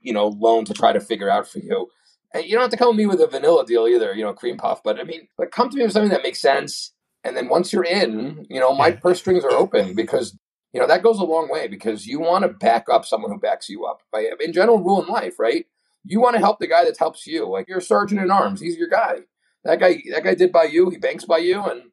you 0.00 0.12
know, 0.12 0.26
loan 0.26 0.64
to 0.66 0.74
try 0.74 0.92
to 0.92 1.00
figure 1.00 1.30
out 1.30 1.48
for 1.48 1.60
you. 1.60 1.88
And 2.34 2.44
you 2.44 2.52
don't 2.52 2.62
have 2.62 2.70
to 2.70 2.76
come 2.76 2.92
to 2.92 2.96
me 2.96 3.06
with 3.06 3.20
a 3.20 3.26
vanilla 3.26 3.64
deal 3.64 3.86
either, 3.86 4.14
you 4.14 4.24
know, 4.24 4.32
cream 4.32 4.56
puff. 4.56 4.82
But 4.82 4.98
I 4.98 5.04
mean, 5.04 5.28
like 5.38 5.50
come 5.50 5.70
to 5.70 5.76
me 5.76 5.84
with 5.84 5.92
something 5.92 6.10
that 6.10 6.22
makes 6.22 6.40
sense. 6.40 6.92
And 7.24 7.36
then 7.36 7.48
once 7.48 7.72
you're 7.72 7.84
in, 7.84 8.46
you 8.50 8.58
know, 8.58 8.74
my 8.74 8.90
purse 8.90 9.20
strings 9.20 9.44
are 9.44 9.52
open 9.52 9.94
because 9.94 10.36
you 10.72 10.80
know 10.80 10.86
that 10.86 11.02
goes 11.02 11.18
a 11.18 11.24
long 11.24 11.50
way 11.50 11.68
because 11.68 12.06
you 12.06 12.18
want 12.18 12.42
to 12.42 12.48
back 12.48 12.86
up 12.90 13.04
someone 13.04 13.30
who 13.30 13.38
backs 13.38 13.68
you 13.68 13.84
up. 13.84 14.00
By 14.10 14.30
In 14.40 14.52
general, 14.52 14.82
rule 14.82 15.02
in 15.02 15.08
life, 15.08 15.38
right? 15.38 15.66
You 16.04 16.20
want 16.20 16.34
to 16.34 16.40
help 16.40 16.58
the 16.58 16.66
guy 16.66 16.84
that 16.84 16.98
helps 16.98 17.26
you. 17.26 17.48
Like 17.48 17.68
you're 17.68 17.78
a 17.78 17.82
sergeant 17.82 18.20
in 18.20 18.30
arms, 18.30 18.60
he's 18.60 18.76
your 18.76 18.88
guy. 18.88 19.20
That 19.64 19.78
guy, 19.78 20.02
that 20.10 20.24
guy 20.24 20.34
did 20.34 20.50
by 20.50 20.64
you. 20.64 20.90
He 20.90 20.96
banks 20.96 21.24
by 21.24 21.38
you, 21.38 21.62
and 21.62 21.91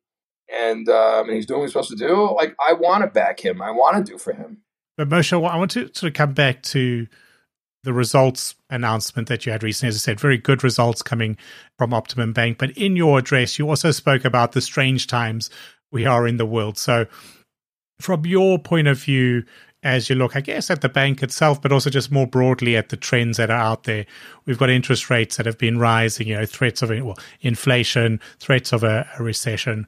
and 0.53 0.87
um, 0.89 1.27
and 1.27 1.35
he's 1.35 1.45
doing 1.45 1.59
what 1.59 1.65
he's 1.65 1.73
supposed 1.73 1.91
to 1.91 1.95
do. 1.95 2.33
Like 2.35 2.55
I 2.67 2.73
want 2.73 3.03
to 3.03 3.07
back 3.07 3.39
him. 3.39 3.61
I 3.61 3.71
want 3.71 4.05
to 4.05 4.11
do 4.11 4.17
for 4.17 4.33
him. 4.33 4.57
But 4.97 5.09
Moishe, 5.09 5.33
I 5.33 5.57
want 5.57 5.71
to 5.71 5.89
sort 5.93 6.03
of 6.03 6.13
come 6.13 6.33
back 6.33 6.61
to 6.63 7.07
the 7.83 7.93
results 7.93 8.55
announcement 8.69 9.29
that 9.29 9.45
you 9.45 9.51
had 9.51 9.63
recently. 9.63 9.89
As 9.89 9.95
I 9.95 9.99
said, 9.99 10.19
very 10.19 10.37
good 10.37 10.63
results 10.63 11.01
coming 11.01 11.37
from 11.77 11.93
Optimum 11.93 12.33
Bank. 12.33 12.57
But 12.57 12.71
in 12.71 12.95
your 12.95 13.19
address, 13.19 13.57
you 13.57 13.69
also 13.69 13.91
spoke 13.91 14.25
about 14.25 14.51
the 14.51 14.61
strange 14.61 15.07
times 15.07 15.49
we 15.91 16.05
are 16.05 16.27
in 16.27 16.37
the 16.37 16.45
world. 16.45 16.77
So, 16.77 17.05
from 18.01 18.25
your 18.25 18.59
point 18.59 18.87
of 18.87 19.01
view, 19.01 19.43
as 19.83 20.09
you 20.09 20.15
look, 20.15 20.35
I 20.35 20.41
guess, 20.41 20.69
at 20.69 20.81
the 20.81 20.89
bank 20.89 21.23
itself, 21.23 21.61
but 21.61 21.71
also 21.71 21.89
just 21.89 22.11
more 22.11 22.27
broadly 22.27 22.75
at 22.75 22.89
the 22.89 22.97
trends 22.97 23.37
that 23.37 23.49
are 23.49 23.57
out 23.57 23.83
there. 23.83 24.05
We've 24.45 24.57
got 24.57 24.69
interest 24.69 25.09
rates 25.09 25.37
that 25.37 25.45
have 25.45 25.57
been 25.57 25.79
rising, 25.79 26.27
you 26.27 26.37
know, 26.37 26.45
threats 26.45 26.81
of 26.81 26.89
well, 26.89 27.17
inflation, 27.41 28.19
threats 28.39 28.73
of 28.73 28.83
a, 28.83 29.07
a 29.17 29.23
recession. 29.23 29.87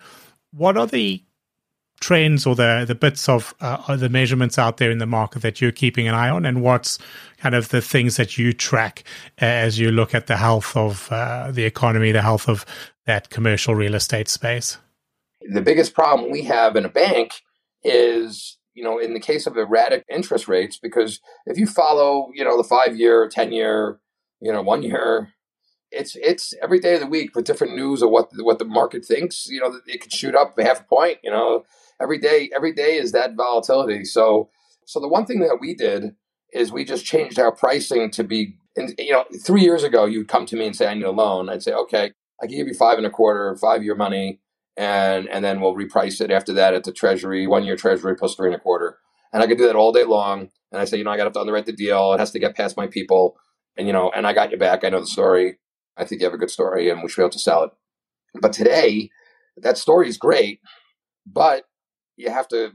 What 0.52 0.78
are 0.78 0.88
the 0.88 1.24
trends 2.00 2.48
or 2.48 2.56
the 2.56 2.84
the 2.88 2.96
bits 2.96 3.30
of 3.30 3.54
uh, 3.62 3.96
the 3.96 4.10
measurements 4.10 4.58
out 4.58 4.78
there 4.78 4.92
in 4.92 4.98
the 4.98 5.06
market 5.06 5.42
that 5.44 5.62
you're 5.62 5.72
keeping 5.72 6.08
an 6.08 6.16
eye 6.16 6.30
on, 6.30 6.46
and 6.46 6.62
what's 6.62 6.98
kind 7.38 7.56
of 7.56 7.70
the 7.70 7.82
things 7.82 8.18
that 8.18 8.38
you 8.38 8.54
track 8.54 9.04
as 9.38 9.80
you 9.80 9.92
look 9.92 10.14
at 10.14 10.28
the 10.28 10.38
health 10.38 10.76
of 10.76 11.12
uh, 11.12 11.52
the 11.52 11.64
economy, 11.64 12.12
the 12.12 12.22
health 12.22 12.50
of 12.50 12.66
that 13.06 13.30
commercial 13.30 13.76
real 13.76 13.96
estate 13.96 14.28
space? 14.28 14.78
The 15.42 15.62
biggest 15.62 15.94
problem 15.94 16.32
we 16.32 16.44
have 16.44 16.76
in 16.76 16.86
a 16.86 16.90
bank 16.90 17.42
is 17.84 18.58
you 18.74 18.84
know, 18.84 19.00
in 19.00 19.14
the 19.14 19.20
case 19.20 19.48
of 19.48 19.58
erratic 19.58 20.06
interest 20.10 20.48
rates, 20.48 20.78
because 20.82 21.20
if 21.46 21.58
you 21.58 21.68
follow, 21.68 22.30
you 22.34 22.44
know, 22.44 22.58
the 22.58 22.64
five 22.64 22.96
year, 22.96 23.28
10 23.28 23.52
year, 23.52 24.00
you 24.40 24.52
know, 24.52 24.62
one 24.62 24.84
year, 24.84 25.34
it's 25.92 26.16
it's 26.16 26.54
every 26.62 26.80
day 26.80 26.96
of 26.96 27.02
the 27.02 27.08
week 27.08 27.36
with 27.36 27.46
different 27.46 27.76
news 27.76 28.02
of 28.02 28.10
what 28.10 28.30
what 28.40 28.60
the 28.60 28.66
market 28.66 29.06
thinks. 29.06 29.48
You 29.48 29.62
know, 29.62 29.80
it 29.86 30.02
could 30.02 30.14
shoot 30.14 30.36
up 30.36 30.56
half 30.60 30.82
a 30.82 30.84
point. 30.84 31.20
You 31.24 31.32
know, 31.32 31.66
every 32.02 32.18
day 32.18 32.50
every 32.56 32.74
day 32.74 32.98
is 32.98 33.12
that 33.12 33.36
volatility. 33.36 34.06
So 34.06 34.50
so 34.86 35.00
the 35.00 35.10
one 35.10 35.26
thing 35.26 35.40
that 35.42 35.58
we 35.60 35.76
did 35.76 36.16
is 36.54 36.72
we 36.72 36.84
just 36.84 37.06
changed 37.06 37.40
our 37.40 37.52
pricing 37.52 38.12
to 38.12 38.24
be. 38.24 38.56
And 38.76 38.94
you 38.98 39.12
know, 39.12 39.26
three 39.46 39.62
years 39.62 39.84
ago, 39.84 40.06
you'd 40.06 40.30
come 40.30 40.46
to 40.46 40.56
me 40.56 40.66
and 40.66 40.76
say, 40.76 40.88
"I 40.88 40.94
need 40.94 41.04
a 41.04 41.12
loan." 41.12 41.50
I'd 41.50 41.62
say, 41.62 41.74
"Okay, 41.74 42.14
I 42.42 42.48
can 42.48 42.56
give 42.56 42.68
you 42.68 42.74
five 42.74 42.98
and 42.98 43.06
a 43.06 43.10
quarter, 43.10 43.58
five 43.58 43.84
year 43.84 43.96
money 43.96 44.40
and 44.78 45.28
and 45.28 45.44
then 45.44 45.62
we'll 45.62 45.76
reprice 45.76 46.22
it 46.22 46.32
after 46.32 46.54
that 46.54 46.74
at 46.74 46.84
the 46.84 46.92
treasury, 46.92 47.48
one 47.48 47.64
year 47.64 47.76
treasury 47.76 48.16
plus 48.16 48.36
three 48.36 48.48
and 48.48 48.56
a 48.56 48.60
quarter. 48.60 48.98
And 49.34 49.42
I 49.44 49.48
could 49.48 49.58
do 49.58 49.68
that 49.68 49.76
all 49.76 49.92
day 49.92 50.04
long. 50.04 50.50
And 50.72 50.82
I 50.82 50.86
say, 50.86 50.98
you 50.98 51.04
know, 51.04 51.12
I 51.12 51.18
got 51.18 51.32
to 51.32 51.40
underwrite 51.40 51.66
the 51.66 51.74
deal. 51.74 52.14
It 52.14 52.20
has 52.20 52.32
to 52.32 52.40
get 52.40 52.56
past 52.56 52.78
my 52.78 52.88
people. 52.88 53.38
And 53.78 53.88
you 53.88 53.94
know, 53.94 54.12
and 54.14 54.26
I 54.26 54.34
got 54.34 54.52
you 54.52 54.58
back. 54.58 54.84
I 54.84 54.90
know 54.90 55.02
the 55.02 55.08
story. 55.08 55.58
I 56.02 56.06
think 56.06 56.20
you 56.20 56.26
have 56.26 56.34
a 56.34 56.40
good 56.40 56.52
story, 56.52 56.90
and 56.90 57.02
we 57.02 57.10
should 57.10 57.22
be 57.22 57.24
able 57.24 57.30
to 57.32 57.40
sell 57.40 57.64
it. 57.64 57.72
But 58.42 58.54
today, 58.54 59.12
that 59.58 59.78
story 59.78 60.10
is 60.10 60.18
great, 60.18 60.60
but 61.26 61.66
you 62.18 62.30
have 62.30 62.48
to 62.50 62.72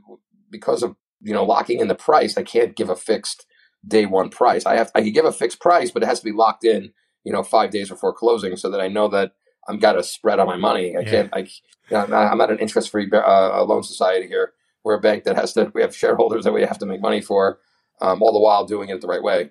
because 0.50 0.82
of 0.82 0.96
you 1.20 1.34
know 1.34 1.44
locking 1.44 1.80
in 1.80 1.88
the 1.88 1.94
price. 1.94 2.38
I 2.38 2.42
can't 2.44 2.76
give 2.76 2.88
a 2.88 2.96
fixed 2.96 3.46
day 3.86 4.06
one 4.06 4.30
price. 4.30 4.64
I 4.64 4.76
have 4.76 4.92
I 4.94 5.02
can 5.02 5.12
give 5.12 5.24
a 5.24 5.32
fixed 5.32 5.60
price, 5.60 5.90
but 5.90 6.02
it 6.02 6.06
has 6.06 6.20
to 6.20 6.24
be 6.24 6.32
locked 6.32 6.64
in. 6.64 6.92
You 7.24 7.32
know, 7.32 7.42
five 7.42 7.70
days 7.70 7.88
before 7.88 8.12
closing, 8.12 8.56
so 8.56 8.70
that 8.70 8.80
I 8.80 8.86
know 8.86 9.08
that 9.08 9.32
I'm 9.68 9.80
got 9.80 9.98
a 9.98 10.04
spread 10.04 10.38
on 10.38 10.46
my 10.46 10.56
money. 10.56 10.96
I 10.96 11.00
yeah. 11.00 11.10
can't. 11.10 11.30
I, 11.32 11.38
you 11.40 11.48
know, 11.90 12.16
I'm 12.16 12.38
not 12.38 12.52
an 12.52 12.60
interest-free 12.60 13.10
uh, 13.12 13.64
loan 13.64 13.82
society 13.82 14.28
here. 14.28 14.52
We're 14.84 14.94
a 14.94 15.00
bank 15.00 15.24
that 15.24 15.34
has 15.34 15.52
to. 15.54 15.72
We 15.74 15.82
have 15.82 15.94
shareholders 15.94 16.44
that 16.44 16.52
we 16.52 16.62
have 16.62 16.78
to 16.78 16.86
make 16.86 17.00
money 17.00 17.20
for, 17.20 17.58
um, 18.00 18.22
all 18.22 18.32
the 18.32 18.38
while 18.38 18.64
doing 18.64 18.90
it 18.90 19.00
the 19.00 19.08
right 19.08 19.22
way. 19.22 19.50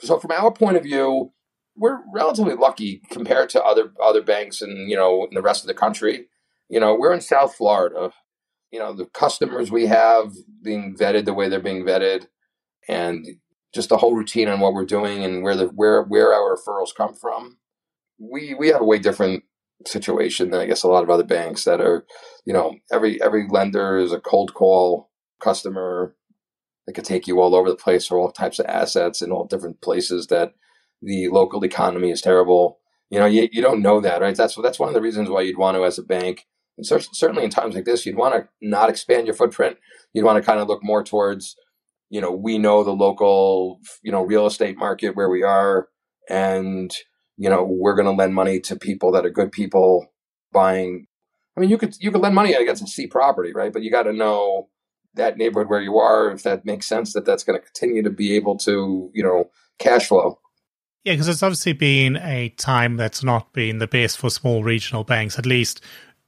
So, 0.00 0.18
from 0.18 0.32
our 0.32 0.52
point 0.52 0.76
of 0.76 0.82
view, 0.82 1.32
we're 1.76 2.00
relatively 2.12 2.54
lucky 2.54 3.02
compared 3.10 3.50
to 3.50 3.62
other 3.62 3.92
other 4.02 4.22
banks 4.22 4.62
and 4.62 4.90
you 4.90 4.96
know 4.96 5.24
in 5.24 5.34
the 5.34 5.42
rest 5.42 5.62
of 5.62 5.68
the 5.68 5.74
country. 5.74 6.26
You 6.68 6.80
know, 6.80 6.94
we're 6.94 7.14
in 7.14 7.20
South 7.20 7.54
Florida. 7.54 8.12
You 8.72 8.80
know, 8.80 8.92
the 8.92 9.06
customers 9.06 9.70
we 9.70 9.86
have 9.86 10.34
being 10.62 10.96
vetted 10.96 11.24
the 11.24 11.34
way 11.34 11.48
they're 11.48 11.60
being 11.60 11.84
vetted, 11.84 12.26
and 12.88 13.26
just 13.74 13.88
the 13.88 13.98
whole 13.98 14.14
routine 14.14 14.48
on 14.48 14.60
what 14.60 14.74
we're 14.74 14.84
doing 14.84 15.24
and 15.24 15.42
where 15.42 15.56
the 15.56 15.66
where 15.66 16.02
where 16.02 16.32
our 16.32 16.56
referrals 16.56 16.94
come 16.96 17.14
from 17.14 17.58
we 18.18 18.54
we 18.54 18.68
have 18.68 18.80
a 18.80 18.84
way 18.84 18.98
different 18.98 19.44
situation 19.86 20.50
than 20.50 20.60
I 20.60 20.66
guess 20.66 20.82
a 20.82 20.88
lot 20.88 21.02
of 21.02 21.10
other 21.10 21.24
banks 21.24 21.64
that 21.64 21.80
are, 21.80 22.06
you 22.44 22.52
know, 22.52 22.76
every 22.90 23.22
every 23.22 23.46
lender 23.48 23.98
is 23.98 24.12
a 24.12 24.20
cold 24.20 24.54
call 24.54 25.10
customer 25.40 26.14
that 26.86 26.94
could 26.94 27.04
take 27.04 27.26
you 27.26 27.40
all 27.40 27.54
over 27.54 27.68
the 27.68 27.76
place 27.76 28.06
for 28.06 28.18
all 28.18 28.30
types 28.30 28.58
of 28.58 28.66
assets 28.66 29.20
in 29.20 29.30
all 29.30 29.44
different 29.44 29.80
places 29.80 30.28
that 30.28 30.54
the 31.02 31.28
local 31.28 31.64
economy 31.64 32.10
is 32.10 32.20
terrible. 32.20 32.78
You 33.10 33.20
know, 33.20 33.26
you, 33.26 33.48
you 33.52 33.62
don't 33.62 33.82
know 33.82 34.00
that, 34.00 34.20
right? 34.20 34.36
That's 34.36 34.56
that's 34.56 34.78
one 34.78 34.88
of 34.88 34.94
the 34.94 35.00
reasons 35.00 35.28
why 35.28 35.42
you'd 35.42 35.58
want 35.58 35.76
to, 35.76 35.84
as 35.84 35.98
a 35.98 36.02
bank, 36.02 36.46
and 36.76 36.86
certainly 36.86 37.44
in 37.44 37.50
times 37.50 37.74
like 37.74 37.84
this, 37.84 38.04
you'd 38.04 38.16
want 38.16 38.34
to 38.34 38.48
not 38.60 38.90
expand 38.90 39.26
your 39.26 39.36
footprint. 39.36 39.76
You'd 40.12 40.24
want 40.24 40.42
to 40.42 40.46
kind 40.46 40.60
of 40.60 40.68
look 40.68 40.82
more 40.82 41.04
towards, 41.04 41.56
you 42.10 42.20
know, 42.20 42.32
we 42.32 42.58
know 42.58 42.82
the 42.82 42.92
local, 42.92 43.80
you 44.02 44.10
know, 44.10 44.22
real 44.22 44.46
estate 44.46 44.76
market 44.76 45.14
where 45.14 45.30
we 45.30 45.42
are, 45.42 45.88
and 46.28 46.94
you 47.36 47.50
know, 47.50 47.64
we're 47.64 47.94
going 47.94 48.06
to 48.06 48.12
lend 48.12 48.34
money 48.34 48.60
to 48.60 48.76
people 48.76 49.12
that 49.12 49.26
are 49.26 49.30
good 49.30 49.52
people 49.52 50.06
buying. 50.52 51.06
I 51.56 51.60
mean, 51.60 51.70
you 51.70 51.78
could 51.78 51.94
you 52.00 52.10
could 52.10 52.20
lend 52.20 52.34
money 52.34 52.54
against 52.54 52.82
a 52.82 52.86
C 52.86 53.06
property, 53.06 53.52
right? 53.54 53.72
But 53.72 53.82
you 53.82 53.90
got 53.90 54.04
to 54.04 54.12
know 54.12 54.68
that 55.14 55.38
neighborhood 55.38 55.70
where 55.70 55.80
you 55.80 55.98
are, 55.98 56.30
if 56.30 56.42
that 56.42 56.64
makes 56.64 56.86
sense, 56.86 57.12
that 57.12 57.24
that's 57.24 57.44
going 57.44 57.58
to 57.58 57.64
continue 57.64 58.02
to 58.02 58.10
be 58.10 58.34
able 58.36 58.56
to, 58.58 59.10
you 59.14 59.22
know, 59.22 59.50
cash 59.78 60.08
flow. 60.08 60.38
Yeah, 61.06 61.12
because 61.12 61.28
it's 61.28 61.44
obviously 61.44 61.72
been 61.72 62.16
a 62.16 62.48
time 62.56 62.96
that's 62.96 63.22
not 63.22 63.52
been 63.52 63.78
the 63.78 63.86
best 63.86 64.18
for 64.18 64.28
small 64.28 64.64
regional 64.64 65.04
banks, 65.04 65.38
at 65.38 65.46
least 65.46 65.80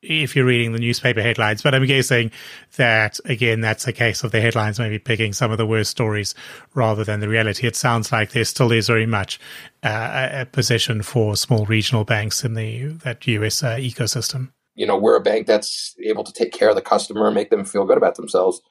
if 0.02 0.36
you're 0.36 0.44
reading 0.44 0.70
the 0.70 0.78
newspaper 0.78 1.20
headlines. 1.20 1.62
But 1.62 1.74
I'm 1.74 1.84
guessing 1.84 2.30
that, 2.76 3.18
again, 3.24 3.60
that's 3.60 3.88
a 3.88 3.92
case 3.92 4.22
of 4.22 4.30
the 4.30 4.40
headlines 4.40 4.78
maybe 4.78 5.00
picking 5.00 5.32
some 5.32 5.50
of 5.50 5.58
the 5.58 5.66
worst 5.66 5.90
stories 5.90 6.32
rather 6.74 7.02
than 7.02 7.18
the 7.18 7.28
reality. 7.28 7.66
It 7.66 7.74
sounds 7.74 8.12
like 8.12 8.30
there 8.30 8.44
still 8.44 8.70
is 8.70 8.86
very 8.86 9.04
much 9.04 9.40
uh, 9.82 10.28
a 10.30 10.46
position 10.46 11.02
for 11.02 11.34
small 11.34 11.66
regional 11.66 12.04
banks 12.04 12.44
in 12.44 12.54
the 12.54 12.86
that 13.02 13.26
US 13.26 13.64
uh, 13.64 13.78
ecosystem. 13.78 14.52
You 14.76 14.86
know, 14.86 14.96
we're 14.96 15.16
a 15.16 15.20
bank 15.20 15.48
that's 15.48 15.96
able 16.06 16.22
to 16.22 16.32
take 16.32 16.52
care 16.52 16.68
of 16.68 16.76
the 16.76 16.82
customer 16.82 17.32
make 17.32 17.50
them 17.50 17.64
feel 17.64 17.84
good 17.84 17.98
about 17.98 18.14
themselves. 18.14 18.62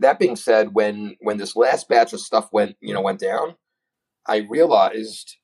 That 0.00 0.18
being 0.18 0.36
said, 0.36 0.74
when 0.74 1.16
when 1.20 1.38
this 1.38 1.56
last 1.56 1.88
batch 1.88 2.12
of 2.12 2.20
stuff 2.20 2.52
went, 2.52 2.76
you 2.82 2.92
know, 2.92 3.00
went 3.00 3.20
down, 3.20 3.54
I 4.26 4.46
realized 4.50 5.38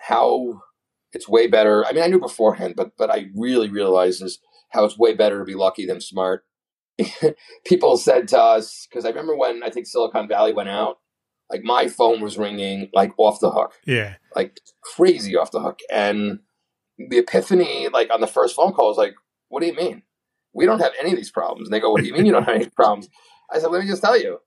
how 0.00 0.60
it's 1.12 1.28
way 1.28 1.46
better. 1.46 1.84
I 1.84 1.92
mean, 1.92 2.02
I 2.02 2.08
knew 2.08 2.20
beforehand, 2.20 2.74
but 2.76 2.92
but 2.96 3.10
I 3.10 3.26
really 3.34 3.68
realized 3.68 4.22
is 4.22 4.38
how 4.70 4.84
it's 4.84 4.98
way 4.98 5.14
better 5.14 5.38
to 5.38 5.44
be 5.44 5.54
lucky 5.54 5.86
than 5.86 6.00
smart. 6.00 6.44
People 7.64 7.96
said 7.96 8.28
to 8.28 8.38
us, 8.38 8.86
because 8.88 9.04
I 9.04 9.08
remember 9.08 9.36
when 9.36 9.62
I 9.62 9.70
think 9.70 9.86
Silicon 9.86 10.28
Valley 10.28 10.52
went 10.52 10.68
out, 10.68 10.98
like 11.50 11.62
my 11.64 11.88
phone 11.88 12.20
was 12.20 12.38
ringing 12.38 12.88
like 12.94 13.12
off 13.18 13.40
the 13.40 13.50
hook. 13.50 13.72
Yeah. 13.84 14.14
Like 14.36 14.60
crazy 14.82 15.36
off 15.36 15.50
the 15.50 15.60
hook. 15.60 15.80
And 15.90 16.40
the 16.98 17.18
epiphany, 17.18 17.88
like 17.88 18.10
on 18.12 18.20
the 18.20 18.26
first 18.26 18.54
phone 18.54 18.72
call, 18.72 18.88
was 18.88 18.96
like, 18.96 19.14
what 19.48 19.60
do 19.60 19.66
you 19.66 19.74
mean? 19.74 20.02
We 20.52 20.66
don't 20.66 20.80
have 20.80 20.92
any 21.00 21.10
of 21.10 21.16
these 21.16 21.30
problems. 21.30 21.66
And 21.66 21.74
they 21.74 21.80
go, 21.80 21.90
what 21.90 22.02
do 22.02 22.06
you 22.06 22.12
mean 22.12 22.26
you 22.26 22.32
don't 22.32 22.44
have 22.44 22.54
any 22.54 22.68
problems? 22.68 23.08
I 23.52 23.58
said, 23.58 23.70
let 23.70 23.82
me 23.82 23.88
just 23.88 24.02
tell 24.02 24.18
you. 24.18 24.38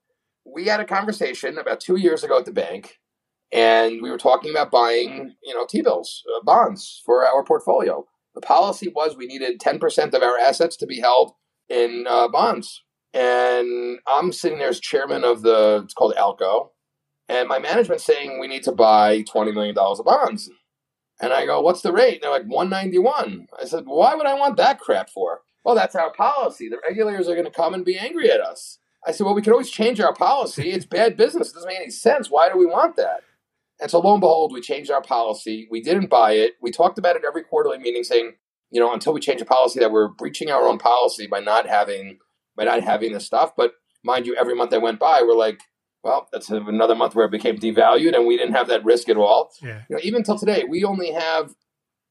We 0.45 0.65
had 0.65 0.79
a 0.79 0.85
conversation 0.85 1.57
about 1.57 1.79
two 1.79 1.97
years 1.97 2.23
ago 2.23 2.37
at 2.37 2.45
the 2.45 2.51
bank, 2.51 2.99
and 3.53 4.01
we 4.01 4.09
were 4.09 4.17
talking 4.17 4.49
about 4.49 4.71
buying, 4.71 5.35
you 5.43 5.53
know, 5.53 5.67
T-bills, 5.67 6.23
uh, 6.35 6.43
bonds 6.43 7.03
for 7.05 7.23
our 7.23 7.43
portfolio. 7.43 8.05
The 8.33 8.41
policy 8.41 8.91
was 8.93 9.15
we 9.15 9.27
needed 9.27 9.61
10% 9.61 10.13
of 10.13 10.23
our 10.23 10.39
assets 10.39 10.75
to 10.77 10.87
be 10.87 10.99
held 10.99 11.33
in 11.69 12.05
uh, 12.09 12.27
bonds. 12.29 12.81
And 13.13 13.99
I'm 14.07 14.33
sitting 14.33 14.57
there 14.57 14.69
as 14.69 14.79
chairman 14.79 15.23
of 15.23 15.43
the, 15.43 15.81
it's 15.83 15.93
called 15.93 16.15
ALCO. 16.17 16.69
And 17.29 17.47
my 17.47 17.59
management's 17.59 18.03
saying 18.03 18.39
we 18.39 18.47
need 18.47 18.63
to 18.63 18.71
buy 18.71 19.21
$20 19.21 19.53
million 19.53 19.77
of 19.77 20.03
bonds. 20.03 20.49
And 21.21 21.31
I 21.31 21.45
go, 21.45 21.61
what's 21.61 21.81
the 21.81 21.93
rate? 21.93 22.15
And 22.15 22.23
they're 22.23 22.31
like, 22.31 22.47
191. 22.47 23.47
I 23.61 23.65
said, 23.65 23.83
why 23.85 24.15
would 24.15 24.25
I 24.25 24.33
want 24.33 24.57
that 24.57 24.79
crap 24.79 25.11
for? 25.11 25.41
Well, 25.63 25.75
that's 25.75 25.95
our 25.95 26.11
policy. 26.11 26.69
The 26.69 26.81
regulators 26.85 27.29
are 27.29 27.35
going 27.35 27.45
to 27.45 27.51
come 27.51 27.75
and 27.75 27.85
be 27.85 27.99
angry 27.99 28.31
at 28.31 28.41
us. 28.41 28.79
I 29.05 29.11
said, 29.11 29.25
well, 29.25 29.35
we 29.35 29.43
can 29.43 29.53
always 29.53 29.69
change 29.69 29.99
our 29.99 30.13
policy. 30.13 30.71
It's 30.71 30.85
bad 30.85 31.15
business. 31.15 31.51
It 31.51 31.53
doesn't 31.53 31.67
make 31.67 31.79
any 31.79 31.91
sense. 31.91 32.31
Why 32.31 32.49
do 32.49 32.57
we 32.57 32.65
want 32.65 32.95
that? 32.95 33.21
And 33.83 33.91
so 33.91 33.99
lo 33.99 34.13
and 34.13 34.21
behold, 34.21 34.53
we 34.53 34.61
changed 34.61 34.89
our 34.89 35.01
policy. 35.01 35.67
We 35.69 35.81
didn't 35.81 36.09
buy 36.09 36.31
it. 36.31 36.53
We 36.61 36.71
talked 36.71 36.97
about 36.97 37.17
it 37.17 37.23
every 37.27 37.43
quarterly 37.43 37.77
meeting 37.77 38.05
saying, 38.05 38.35
you 38.71 38.79
know, 38.79 38.93
until 38.93 39.11
we 39.11 39.19
change 39.19 39.41
a 39.41 39.45
policy 39.45 39.81
that 39.81 39.91
we're 39.91 40.07
breaching 40.07 40.49
our 40.49 40.65
own 40.65 40.77
policy 40.79 41.27
by 41.27 41.41
not 41.41 41.67
having 41.67 42.19
by 42.55 42.63
not 42.63 42.81
having 42.81 43.11
this 43.11 43.25
stuff. 43.25 43.51
But 43.57 43.73
mind 44.01 44.25
you, 44.25 44.37
every 44.37 44.55
month 44.55 44.71
that 44.71 44.81
went 44.81 44.99
by, 44.99 45.21
we're 45.21 45.35
like, 45.35 45.59
Well, 46.01 46.29
that's 46.31 46.49
another 46.49 46.95
month 46.95 47.13
where 47.13 47.25
it 47.25 47.31
became 47.31 47.57
devalued, 47.57 48.15
and 48.15 48.25
we 48.25 48.37
didn't 48.37 48.55
have 48.55 48.69
that 48.69 48.85
risk 48.85 49.09
at 49.09 49.17
all. 49.17 49.51
Yeah. 49.61 49.81
You 49.89 49.97
know, 49.97 50.01
even 50.01 50.23
till 50.23 50.39
today, 50.39 50.63
we 50.63 50.85
only 50.85 51.11
have 51.11 51.53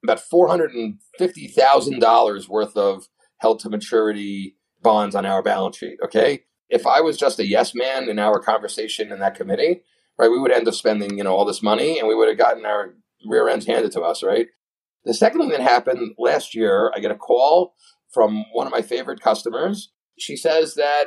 about 0.05 0.21
four 0.21 0.49
hundred 0.49 0.73
and 0.73 0.99
fifty 1.17 1.49
thousand 1.49 2.01
dollars 2.01 2.51
worth 2.51 2.77
of 2.77 3.09
held 3.39 3.61
to 3.61 3.71
maturity 3.71 4.57
bonds 4.83 5.15
on 5.15 5.25
our 5.25 5.43
balance 5.43 5.79
sheet. 5.79 5.97
Okay, 6.05 6.41
if 6.69 6.87
I 6.87 7.01
was 7.01 7.17
just 7.17 7.39
a 7.39 7.47
yes 7.47 7.75
man 7.75 8.11
in 8.11 8.19
our 8.19 8.41
conversation 8.41 9.11
in 9.11 9.21
that 9.21 9.35
committee, 9.35 9.83
right, 10.19 10.31
we 10.31 10.39
would 10.39 10.53
end 10.53 10.69
up 10.69 10.75
spending 10.75 11.19
you 11.19 11.25
know 11.25 11.35
all 11.35 11.45
this 11.45 11.63
money, 11.63 11.99
and 11.99 12.09
we 12.09 12.15
would 12.15 12.29
have 12.29 12.39
gotten 12.39 12.65
our 12.65 12.95
rear 13.27 13.49
ends 13.49 13.67
handed 13.67 13.93
to 13.93 14.01
us, 14.03 14.23
right? 14.23 14.49
The 15.05 15.15
second 15.15 15.41
thing 15.41 15.51
that 15.51 15.61
happened 15.61 16.15
last 16.19 16.55
year, 16.55 16.93
I 16.95 17.01
get 17.01 17.11
a 17.11 17.17
call 17.17 17.75
from 18.13 18.45
one 18.53 18.67
of 18.67 18.73
my 18.73 18.83
favorite 18.83 19.21
customers. 19.21 19.91
She 20.19 20.37
says 20.37 20.75
that, 20.75 21.07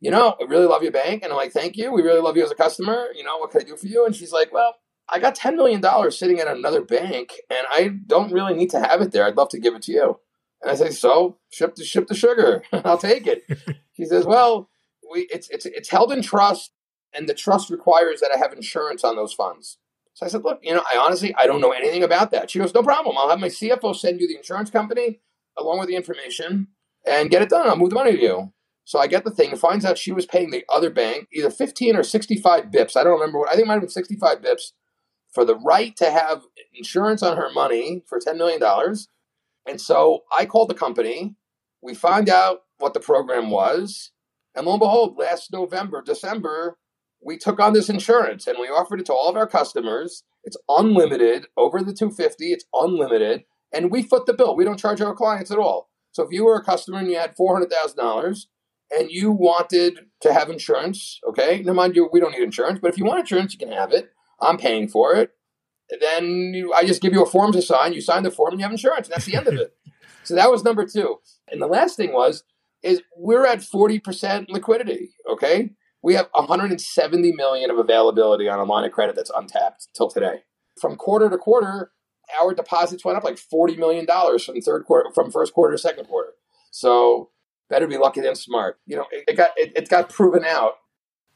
you 0.00 0.10
know, 0.10 0.36
I 0.40 0.44
really 0.44 0.66
love 0.66 0.82
your 0.82 0.92
bank. 0.92 1.22
And 1.22 1.32
I'm 1.32 1.38
like, 1.38 1.52
thank 1.52 1.76
you. 1.76 1.92
We 1.92 2.02
really 2.02 2.20
love 2.20 2.36
you 2.36 2.44
as 2.44 2.50
a 2.50 2.56
customer. 2.56 3.06
You 3.14 3.24
know, 3.24 3.38
what 3.38 3.50
can 3.50 3.62
I 3.62 3.64
do 3.64 3.76
for 3.76 3.86
you? 3.86 4.04
And 4.04 4.14
she's 4.14 4.32
like, 4.32 4.52
well, 4.52 4.74
I 5.08 5.18
got 5.18 5.36
$10 5.36 5.56
million 5.56 5.82
sitting 6.10 6.40
at 6.40 6.48
another 6.48 6.82
bank 6.82 7.32
and 7.48 7.66
I 7.70 7.90
don't 8.06 8.32
really 8.32 8.54
need 8.54 8.70
to 8.70 8.80
have 8.80 9.00
it 9.00 9.12
there. 9.12 9.24
I'd 9.24 9.36
love 9.36 9.48
to 9.50 9.60
give 9.60 9.74
it 9.74 9.82
to 9.82 9.92
you. 9.92 10.20
And 10.62 10.70
I 10.70 10.74
say, 10.74 10.90
so 10.90 11.38
ship 11.50 11.74
the 11.74 11.84
ship 11.84 12.06
the 12.06 12.14
sugar. 12.14 12.62
I'll 12.72 12.98
take 12.98 13.26
it. 13.26 13.44
she 13.96 14.04
says, 14.04 14.26
well, 14.26 14.68
we 15.10 15.26
it's 15.32 15.48
it's 15.48 15.64
it's 15.64 15.88
held 15.88 16.12
in 16.12 16.22
trust 16.22 16.72
and 17.14 17.28
the 17.28 17.34
trust 17.34 17.70
requires 17.70 18.20
that 18.20 18.30
I 18.34 18.38
have 18.38 18.52
insurance 18.52 19.04
on 19.04 19.16
those 19.16 19.32
funds. 19.32 19.78
So 20.14 20.26
I 20.26 20.28
said, 20.28 20.44
look, 20.44 20.60
you 20.62 20.74
know, 20.74 20.82
I 20.92 20.98
honestly 20.98 21.34
I 21.38 21.46
don't 21.46 21.60
know 21.60 21.72
anything 21.72 22.02
about 22.02 22.30
that. 22.32 22.50
She 22.50 22.58
goes, 22.58 22.74
no 22.74 22.82
problem. 22.82 23.16
I'll 23.18 23.30
have 23.30 23.40
my 23.40 23.48
CFO 23.48 23.94
send 23.96 24.20
you 24.20 24.28
the 24.28 24.36
insurance 24.36 24.70
company 24.70 25.20
along 25.58 25.78
with 25.78 25.88
the 25.88 25.96
information 25.96 26.68
and 27.06 27.30
get 27.30 27.42
it 27.42 27.48
done. 27.48 27.68
I'll 27.68 27.76
move 27.76 27.90
the 27.90 27.94
money 27.94 28.12
to 28.12 28.22
you. 28.22 28.52
So 28.84 28.98
I 28.98 29.06
get 29.06 29.24
the 29.24 29.30
thing 29.30 29.50
and 29.50 29.60
finds 29.60 29.84
out 29.84 29.98
she 29.98 30.12
was 30.12 30.26
paying 30.26 30.50
the 30.50 30.64
other 30.68 30.90
bank 30.90 31.28
either 31.32 31.50
15 31.50 31.96
or 31.96 32.02
65 32.02 32.64
bips. 32.64 32.96
I 32.96 33.04
don't 33.04 33.18
remember 33.18 33.38
what 33.38 33.48
I 33.48 33.52
think 33.52 33.64
it 33.64 33.68
might 33.68 33.74
have 33.74 33.82
been 33.82 33.88
65 33.88 34.38
bips 34.38 34.72
for 35.32 35.44
the 35.44 35.56
right 35.56 35.96
to 35.96 36.10
have 36.10 36.42
insurance 36.74 37.22
on 37.22 37.36
her 37.36 37.50
money 37.52 38.02
for 38.06 38.18
$10 38.18 38.36
million. 38.36 38.60
And 39.66 39.80
so 39.80 40.24
I 40.36 40.44
called 40.44 40.70
the 40.70 40.74
company. 40.74 41.36
We 41.80 41.94
find 41.94 42.28
out 42.28 42.62
what 42.78 42.94
the 42.94 43.00
program 43.00 43.50
was. 43.50 44.10
And 44.54 44.66
lo 44.66 44.72
and 44.72 44.80
behold, 44.80 45.16
last 45.16 45.52
November, 45.52 46.02
December, 46.02 46.76
we 47.22 47.36
took 47.36 47.60
on 47.60 47.72
this 47.72 47.88
insurance 47.88 48.46
and 48.46 48.58
we 48.60 48.68
offered 48.68 49.00
it 49.00 49.06
to 49.06 49.12
all 49.12 49.28
of 49.28 49.36
our 49.36 49.46
customers. 49.46 50.24
It's 50.44 50.56
unlimited 50.68 51.46
over 51.56 51.80
the 51.82 51.92
250. 51.92 52.52
It's 52.52 52.64
unlimited. 52.72 53.44
And 53.72 53.90
we 53.90 54.02
foot 54.02 54.26
the 54.26 54.32
bill. 54.32 54.56
We 54.56 54.64
don't 54.64 54.78
charge 54.78 55.00
our 55.00 55.14
clients 55.14 55.50
at 55.50 55.58
all. 55.58 55.90
So 56.12 56.24
if 56.24 56.32
you 56.32 56.44
were 56.44 56.56
a 56.56 56.64
customer 56.64 56.98
and 56.98 57.08
you 57.08 57.18
had 57.18 57.36
$400,000 57.36 58.46
and 58.90 59.10
you 59.10 59.30
wanted 59.30 60.00
to 60.22 60.32
have 60.32 60.50
insurance, 60.50 61.20
okay, 61.28 61.62
now 61.62 61.72
mind 61.72 61.94
you, 61.94 62.08
we 62.12 62.20
don't 62.20 62.32
need 62.32 62.42
insurance, 62.42 62.80
but 62.82 62.90
if 62.90 62.98
you 62.98 63.04
want 63.04 63.20
insurance, 63.20 63.52
you 63.52 63.58
can 63.58 63.70
have 63.70 63.92
it. 63.92 64.10
I'm 64.40 64.56
paying 64.56 64.88
for 64.88 65.14
it. 65.14 65.32
Then 66.00 66.52
you, 66.54 66.72
I 66.72 66.84
just 66.84 67.02
give 67.02 67.12
you 67.12 67.22
a 67.22 67.30
form 67.30 67.52
to 67.52 67.62
sign. 67.62 67.92
You 67.92 68.00
sign 68.00 68.22
the 68.22 68.30
form 68.30 68.52
and 68.52 68.60
you 68.60 68.64
have 68.64 68.72
insurance. 68.72 69.08
And 69.08 69.14
that's 69.14 69.26
the 69.26 69.36
end 69.36 69.48
of 69.48 69.54
it. 69.54 69.74
So 70.22 70.34
that 70.34 70.50
was 70.50 70.62
number 70.62 70.86
two. 70.86 71.16
And 71.48 71.62
the 71.62 71.66
last 71.66 71.96
thing 71.96 72.12
was, 72.12 72.44
is 72.82 73.02
we're 73.16 73.46
at 73.46 73.60
40% 73.60 74.50
liquidity, 74.50 75.12
okay? 75.28 75.70
We 76.02 76.14
have 76.14 76.28
170 76.32 77.32
million 77.32 77.70
of 77.70 77.78
availability 77.78 78.48
on 78.48 78.58
a 78.58 78.64
line 78.64 78.84
of 78.84 78.92
credit 78.92 79.16
that's 79.16 79.30
untapped 79.34 79.88
till 79.94 80.08
today. 80.08 80.44
From 80.80 80.96
quarter 80.96 81.28
to 81.28 81.36
quarter, 81.36 81.92
our 82.40 82.54
deposits 82.54 83.04
went 83.04 83.18
up 83.18 83.24
like 83.24 83.38
40 83.38 83.76
million 83.76 84.06
dollars 84.06 84.44
from 84.44 84.60
third 84.60 84.84
quarter 84.84 85.10
from 85.14 85.30
first 85.30 85.52
quarter 85.52 85.74
to 85.74 85.78
second 85.78 86.06
quarter. 86.06 86.32
So 86.70 87.30
better 87.68 87.86
be 87.86 87.98
lucky 87.98 88.20
than 88.20 88.34
smart. 88.34 88.78
You 88.86 88.96
know, 88.96 89.06
it, 89.10 89.24
it 89.28 89.36
got 89.36 89.50
it, 89.56 89.72
it 89.76 89.88
got 89.88 90.08
proven 90.08 90.44
out 90.44 90.74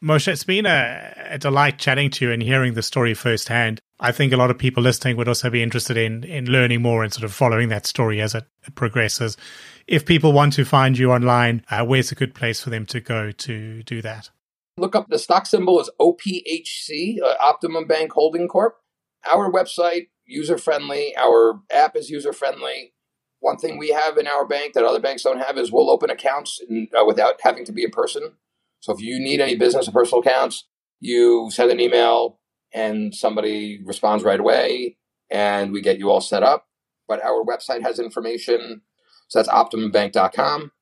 Moishe, 0.04 0.28
it's 0.28 0.44
been 0.44 0.66
a, 0.66 1.14
a, 1.30 1.38
delight 1.38 1.78
chatting 1.78 2.10
to 2.10 2.26
you 2.26 2.30
and 2.30 2.42
hearing 2.42 2.74
the 2.74 2.82
story 2.82 3.14
firsthand. 3.14 3.80
I 3.98 4.12
think 4.12 4.34
a 4.34 4.36
lot 4.36 4.50
of 4.50 4.58
people 4.58 4.82
listening 4.82 5.16
would 5.16 5.28
also 5.28 5.48
be 5.48 5.62
interested 5.62 5.96
in 5.96 6.24
in 6.24 6.44
learning 6.44 6.82
more 6.82 7.02
and 7.02 7.10
sort 7.10 7.24
of 7.24 7.32
following 7.32 7.70
that 7.70 7.86
story 7.86 8.20
as 8.20 8.34
it, 8.34 8.44
progresses. 8.74 9.38
If 9.86 10.04
people 10.04 10.34
want 10.34 10.52
to 10.54 10.66
find 10.66 10.98
you 10.98 11.10
online, 11.10 11.64
uh, 11.70 11.86
where's 11.86 12.12
a 12.12 12.14
good 12.14 12.34
place 12.34 12.60
for 12.60 12.68
them 12.68 12.84
to 12.86 13.00
go 13.00 13.30
to 13.30 13.82
do 13.84 14.02
that? 14.02 14.28
Look 14.76 14.96
up 14.96 15.08
the 15.08 15.18
stock 15.18 15.46
symbol 15.46 15.80
is 15.80 15.90
OPHC, 16.00 17.22
uh, 17.22 17.34
Optimum 17.40 17.86
Bank 17.86 18.12
Holding 18.12 18.48
Corp. 18.48 18.76
Our 19.24 19.50
website 19.50 20.08
user 20.26 20.58
friendly. 20.58 21.14
Our 21.16 21.60
app 21.72 21.96
is 21.96 22.10
user 22.10 22.32
friendly. 22.32 22.92
One 23.38 23.56
thing 23.56 23.78
we 23.78 23.90
have 23.90 24.18
in 24.18 24.26
our 24.26 24.44
bank 24.46 24.72
that 24.72 24.84
other 24.84 25.00
banks 25.00 25.22
don't 25.22 25.38
have 25.38 25.58
is 25.58 25.70
we'll 25.70 25.90
open 25.90 26.10
accounts 26.10 26.60
in, 26.68 26.88
uh, 26.98 27.04
without 27.04 27.40
having 27.42 27.64
to 27.66 27.72
be 27.72 27.84
a 27.84 27.88
person. 27.88 28.32
So 28.80 28.92
if 28.92 29.00
you 29.00 29.20
need 29.20 29.40
any 29.40 29.54
business 29.54 29.86
or 29.86 29.92
personal 29.92 30.22
accounts, 30.22 30.66
you 30.98 31.50
send 31.50 31.70
an 31.70 31.80
email 31.80 32.40
and 32.72 33.14
somebody 33.14 33.80
responds 33.84 34.24
right 34.24 34.40
away 34.40 34.96
and 35.30 35.72
we 35.72 35.82
get 35.82 35.98
you 35.98 36.10
all 36.10 36.20
set 36.20 36.42
up. 36.42 36.66
But 37.06 37.22
our 37.22 37.44
website 37.44 37.82
has 37.82 37.98
information. 37.98 38.82
So 39.28 39.38
that's 39.38 39.48
optimumbank.com. 39.48 40.72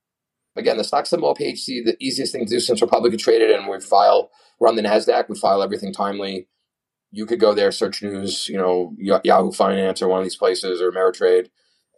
Again, 0.55 0.77
the 0.77 0.85
stock 0.85 1.07
symbol 1.07 1.35
PHC, 1.35 1.85
the 1.85 1.97
easiest 1.99 2.33
thing 2.33 2.45
to 2.45 2.51
do 2.51 2.61
since 2.61 2.81
we're 2.81 2.89
publicly 2.89 3.17
traded 3.17 3.51
and 3.51 3.69
we 3.69 3.81
file, 3.81 4.31
we're 4.59 4.69
on 4.69 4.77
the 4.77 4.83
NASDAQ, 4.83 5.29
we 5.29 5.39
file 5.39 5.63
everything 5.63 5.93
timely. 5.93 6.47
You 7.11 7.27
could 7.27 7.41
go 7.41 7.55
there, 7.55 7.73
search 7.73 8.03
news, 8.03 8.49
you 8.49 8.57
know, 8.57 8.95
Yahoo 8.99 9.53
Finance 9.53 10.03
or 10.03 10.09
one 10.09 10.21
of 10.21 10.25
these 10.25 10.37
places 10.37 10.81
or 10.81 10.91
Ameritrade, 10.91 11.49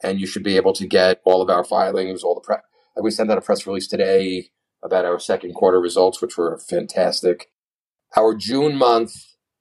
and 0.03 0.21
you 0.21 0.27
should 0.27 0.43
be 0.43 0.57
able 0.57 0.73
to 0.75 0.87
get 0.87 1.21
all 1.25 1.43
of 1.43 1.51
our 1.51 1.64
filings, 1.64 2.23
all 2.23 2.35
the 2.35 2.40
press. 2.40 2.62
We 3.01 3.11
sent 3.11 3.31
out 3.31 3.38
a 3.38 3.40
press 3.40 3.67
release 3.67 3.88
today 3.88 4.51
about 4.85 5.05
our 5.05 5.19
second 5.19 5.55
quarter 5.55 5.81
results, 5.81 6.21
which 6.23 6.37
were 6.37 6.59
fantastic. 6.59 7.51
Our 8.17 8.35
June 8.35 8.77
month 8.77 9.14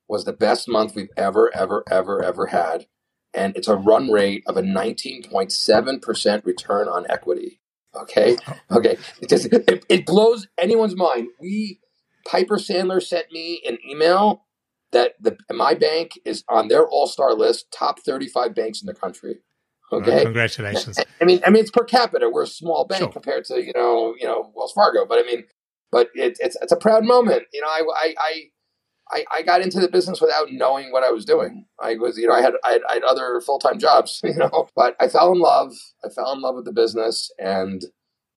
was 0.08 0.26
the 0.26 0.34
best 0.34 0.68
month 0.68 0.96
we've 0.96 1.10
ever, 1.18 1.50
ever, 1.56 1.84
ever, 1.90 2.24
ever 2.24 2.48
had. 2.48 2.86
And 3.34 3.56
it's 3.58 3.68
a 3.68 3.76
run 3.76 4.12
rate 4.12 4.44
of 4.46 4.58
a 4.58 4.62
19.7% 4.62 6.46
return 6.46 6.88
on 6.88 7.06
equity. 7.10 7.62
Okay. 7.96 8.38
Okay. 8.72 8.98
It, 9.22 9.30
just, 9.30 9.46
it, 9.46 9.86
it 9.88 10.06
blows 10.06 10.48
anyone's 10.58 10.96
mind. 10.96 11.28
We, 11.40 11.80
Piper 12.26 12.58
Sandler 12.58 13.02
sent 13.02 13.32
me 13.32 13.62
an 13.68 13.78
email 13.88 14.46
that 14.92 15.14
the, 15.20 15.38
my 15.52 15.74
bank 15.76 16.20
is 16.26 16.44
on 16.50 16.70
their 16.70 16.88
all 16.88 17.06
star 17.06 17.34
list, 17.34 17.72
top 17.72 18.00
35 18.00 18.56
banks 18.56 18.82
in 18.82 18.88
the 18.88 18.94
country. 18.94 19.40
Okay, 19.92 20.16
well, 20.16 20.24
congratulations. 20.24 21.00
I 21.22 21.26
mean, 21.26 21.42
I 21.46 21.50
mean, 21.50 21.62
it's 21.62 21.72
per 21.72 21.84
capita. 21.84 22.30
We're 22.30 22.44
a 22.44 22.48
small 22.48 22.86
bank 22.86 23.02
sure. 23.02 23.12
compared 23.12 23.46
to 23.46 23.64
you 23.64 23.74
know, 23.76 24.16
you 24.20 24.26
know, 24.26 24.52
Wells 24.56 24.72
Fargo. 24.74 25.06
But 25.06 25.20
I 25.20 25.24
mean, 25.24 25.44
but 25.92 26.10
it, 26.16 26.38
it's 26.40 26.58
it's 26.62 26.72
a 26.72 26.78
proud 26.78 27.04
moment. 27.04 27.44
You 27.54 27.62
know, 27.62 27.68
I, 27.68 27.82
I 27.96 28.16
I 28.18 28.44
I 29.12 29.26
I 29.32 29.42
got 29.42 29.62
into 29.62 29.80
the 29.80 29.88
business 29.88 30.22
without 30.22 30.52
knowing 30.52 30.92
what 30.92 31.04
I 31.04 31.12
was 31.12 31.26
doing. 31.26 31.66
I 31.82 31.96
was, 31.96 32.18
you 32.18 32.28
know, 32.28 32.34
I 32.34 32.42
had 32.42 32.54
I 32.66 32.72
had, 32.74 32.82
I 32.90 32.94
had 32.96 33.04
other 33.04 33.42
full 33.42 33.60
time 33.60 33.80
jobs, 33.80 34.22
you 34.24 34.36
know, 34.36 34.70
but 34.76 34.96
I 35.00 35.08
fell 35.08 35.32
in 35.32 35.40
love. 35.40 35.74
I 36.04 36.10
fell 36.10 36.32
in 36.34 36.42
love 36.42 36.56
with 36.56 36.66
the 36.66 36.72
business, 36.72 37.32
and 37.40 37.84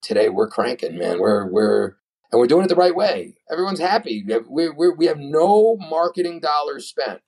today 0.03 0.29
we're 0.29 0.49
cranking, 0.49 0.99
man. 0.99 1.19
We're 1.21 1.47
we're 1.51 1.97
and 2.33 2.41
we're 2.41 2.47
doing 2.47 2.65
it 2.65 2.69
the 2.69 2.77
right 2.77 2.95
way. 2.95 3.35
Everyone's 3.51 3.81
happy. 3.81 4.25
We 4.27 4.33
have, 4.33 4.47
we 4.49 4.69
we 4.71 4.91
we 4.91 5.07
have 5.07 5.19
no 5.19 5.77
marketing 5.77 6.41
dollars 6.41 6.87
spent, 6.87 7.21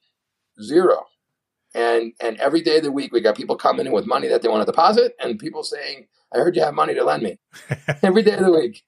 zero. 0.62 1.06
And 1.74 2.14
and 2.20 2.38
every 2.38 2.62
day 2.62 2.78
of 2.78 2.82
the 2.82 2.92
week, 2.92 3.12
we 3.12 3.20
got 3.20 3.36
people 3.36 3.56
coming 3.56 3.86
in 3.86 3.92
with 3.92 4.06
money 4.06 4.28
that 4.28 4.42
they 4.42 4.48
want 4.48 4.62
to 4.62 4.72
deposit, 4.72 5.14
and 5.20 5.38
people 5.38 5.62
saying, 5.62 6.06
"I 6.34 6.38
heard 6.38 6.56
you 6.56 6.62
have 6.62 6.74
money 6.74 6.94
to 6.94 7.04
lend 7.04 7.22
me." 7.22 7.38
every 8.02 8.22
day 8.22 8.34
of 8.34 8.44
the 8.44 8.52
week. 8.52 8.84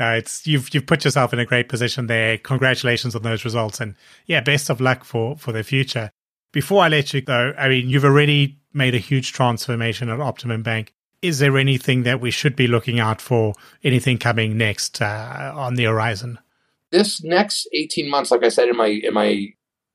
No, 0.00 0.12
it's 0.14 0.46
you've 0.46 0.74
you've 0.74 0.86
put 0.86 1.04
yourself 1.04 1.34
in 1.34 1.38
a 1.38 1.44
great 1.44 1.68
position 1.68 2.06
there. 2.06 2.38
Congratulations 2.38 3.14
on 3.14 3.22
those 3.22 3.44
results, 3.44 3.80
and 3.80 3.94
yeah, 4.24 4.40
best 4.40 4.70
of 4.70 4.80
luck 4.80 5.04
for 5.04 5.36
for 5.36 5.52
the 5.52 5.62
future. 5.62 6.10
Before 6.52 6.82
I 6.82 6.88
let 6.88 7.12
you 7.12 7.20
go, 7.20 7.52
I 7.58 7.68
mean, 7.68 7.90
you've 7.90 8.06
already 8.06 8.58
made 8.72 8.94
a 8.94 8.98
huge 8.98 9.34
transformation 9.34 10.08
at 10.08 10.18
Optimum 10.18 10.62
Bank. 10.62 10.94
Is 11.20 11.38
there 11.38 11.58
anything 11.58 12.04
that 12.04 12.18
we 12.18 12.30
should 12.30 12.56
be 12.56 12.66
looking 12.66 12.98
out 12.98 13.20
for? 13.20 13.52
Anything 13.84 14.16
coming 14.16 14.56
next 14.56 15.02
uh, 15.02 15.52
on 15.54 15.74
the 15.74 15.84
horizon? 15.84 16.38
This 16.90 17.22
next 17.22 17.68
eighteen 17.74 18.08
months, 18.08 18.30
like 18.30 18.42
I 18.42 18.48
said 18.48 18.68
in 18.68 18.78
my 18.78 18.86
in 18.86 19.12
my 19.12 19.48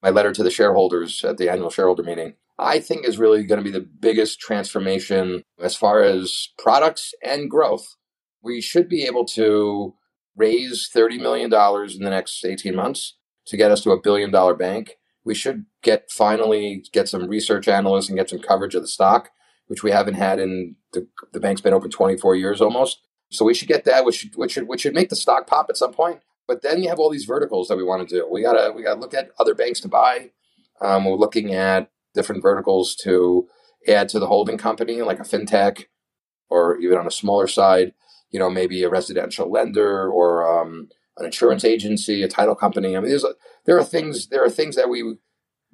my 0.04 0.12
letter 0.12 0.32
to 0.34 0.44
the 0.44 0.52
shareholders 0.52 1.26
at 1.26 1.38
the 1.38 1.50
annual 1.50 1.72
shareholder 1.72 2.04
meeting, 2.04 2.36
I 2.60 2.80
think 2.80 3.08
is 3.08 3.18
really 3.18 3.44
going 3.44 3.58
to 3.58 3.64
be 3.64 3.72
the 3.72 3.82
biggest 3.82 4.40
transformation 4.40 5.42
as 5.60 5.76
far 5.76 6.04
as 6.04 6.50
products 6.60 7.16
and 7.24 7.50
growth. 7.50 7.96
We 8.46 8.62
should 8.62 8.88
be 8.88 9.04
able 9.04 9.26
to 9.26 9.96
raise 10.36 10.90
$30 10.96 11.20
million 11.20 11.46
in 11.46 12.04
the 12.04 12.10
next 12.10 12.46
18 12.46 12.76
months 12.76 13.16
to 13.48 13.58
get 13.58 13.72
us 13.72 13.82
to 13.84 13.92
a 13.92 14.02
billion 14.02 14.32
dollar 14.32 14.54
bank. 14.54 14.98
We 15.24 15.34
should 15.34 15.66
get 15.82 16.12
finally 16.12 16.84
get 16.94 17.10
some 17.10 17.28
research 17.28 17.68
analysts 17.68 18.08
and 18.08 18.18
get 18.18 18.30
some 18.30 18.40
coverage 18.40 18.76
of 18.76 18.84
the 18.84 18.88
stock, 18.88 19.32
which 19.66 19.82
we 19.82 19.90
haven't 19.90 20.14
had 20.14 20.40
in 20.40 20.76
the, 20.94 21.08
the 21.34 21.40
bank's 21.40 21.62
been 21.62 21.74
open 21.74 21.90
24 21.90 22.36
years 22.36 22.62
almost. 22.62 23.02
So 23.32 23.44
we 23.44 23.56
should 23.56 23.68
get 23.68 23.86
that, 23.86 24.06
which 24.06 24.18
should, 24.18 24.36
which 24.36 24.52
should, 24.52 24.68
which 24.68 24.82
should 24.82 24.94
make 24.94 25.10
the 25.10 25.16
stock 25.16 25.48
pop 25.48 25.68
at 25.70 25.78
some 25.78 25.94
point. 25.94 26.20
But 26.48 26.62
then 26.62 26.84
you 26.84 26.90
have 26.90 27.00
all 27.00 27.10
these 27.10 27.26
verticals 27.26 27.68
that 27.70 27.78
we 27.78 27.84
want 27.84 28.08
to 28.08 28.16
do. 28.16 28.30
We 28.32 28.44
gotta 28.44 28.72
we 28.72 28.84
gotta 28.84 29.00
look 29.00 29.16
at 29.16 29.32
other 29.40 29.56
banks 29.56 29.80
to 29.80 29.88
buy. 29.88 30.30
Um, 30.80 31.06
we're 31.06 31.16
looking 31.16 31.56
at 31.56 31.90
different 32.14 32.44
verticals 32.44 32.96
to 32.98 33.48
add 33.88 34.10
to 34.10 34.20
the 34.20 34.28
holding 34.28 34.58
company, 34.58 35.02
like 35.02 35.20
a 35.20 35.24
fintech, 35.24 35.86
or 36.50 36.78
even 36.78 36.98
on 36.98 37.08
a 37.08 37.12
smaller 37.12 37.48
side, 37.48 37.94
you 38.36 38.40
know, 38.40 38.50
maybe 38.50 38.84
a 38.84 38.90
residential 38.90 39.50
lender 39.50 40.10
or 40.12 40.46
um, 40.46 40.90
an 41.16 41.24
insurance 41.24 41.64
agency, 41.64 42.22
a 42.22 42.28
title 42.28 42.54
company. 42.54 42.98
I 42.98 43.00
mean, 43.00 43.08
there's 43.08 43.26
there 43.66 43.78
are 43.78 43.84
things 43.86 44.28
there 44.28 44.44
are 44.44 44.50
things 44.50 44.76
that 44.76 44.90
we, 44.90 45.16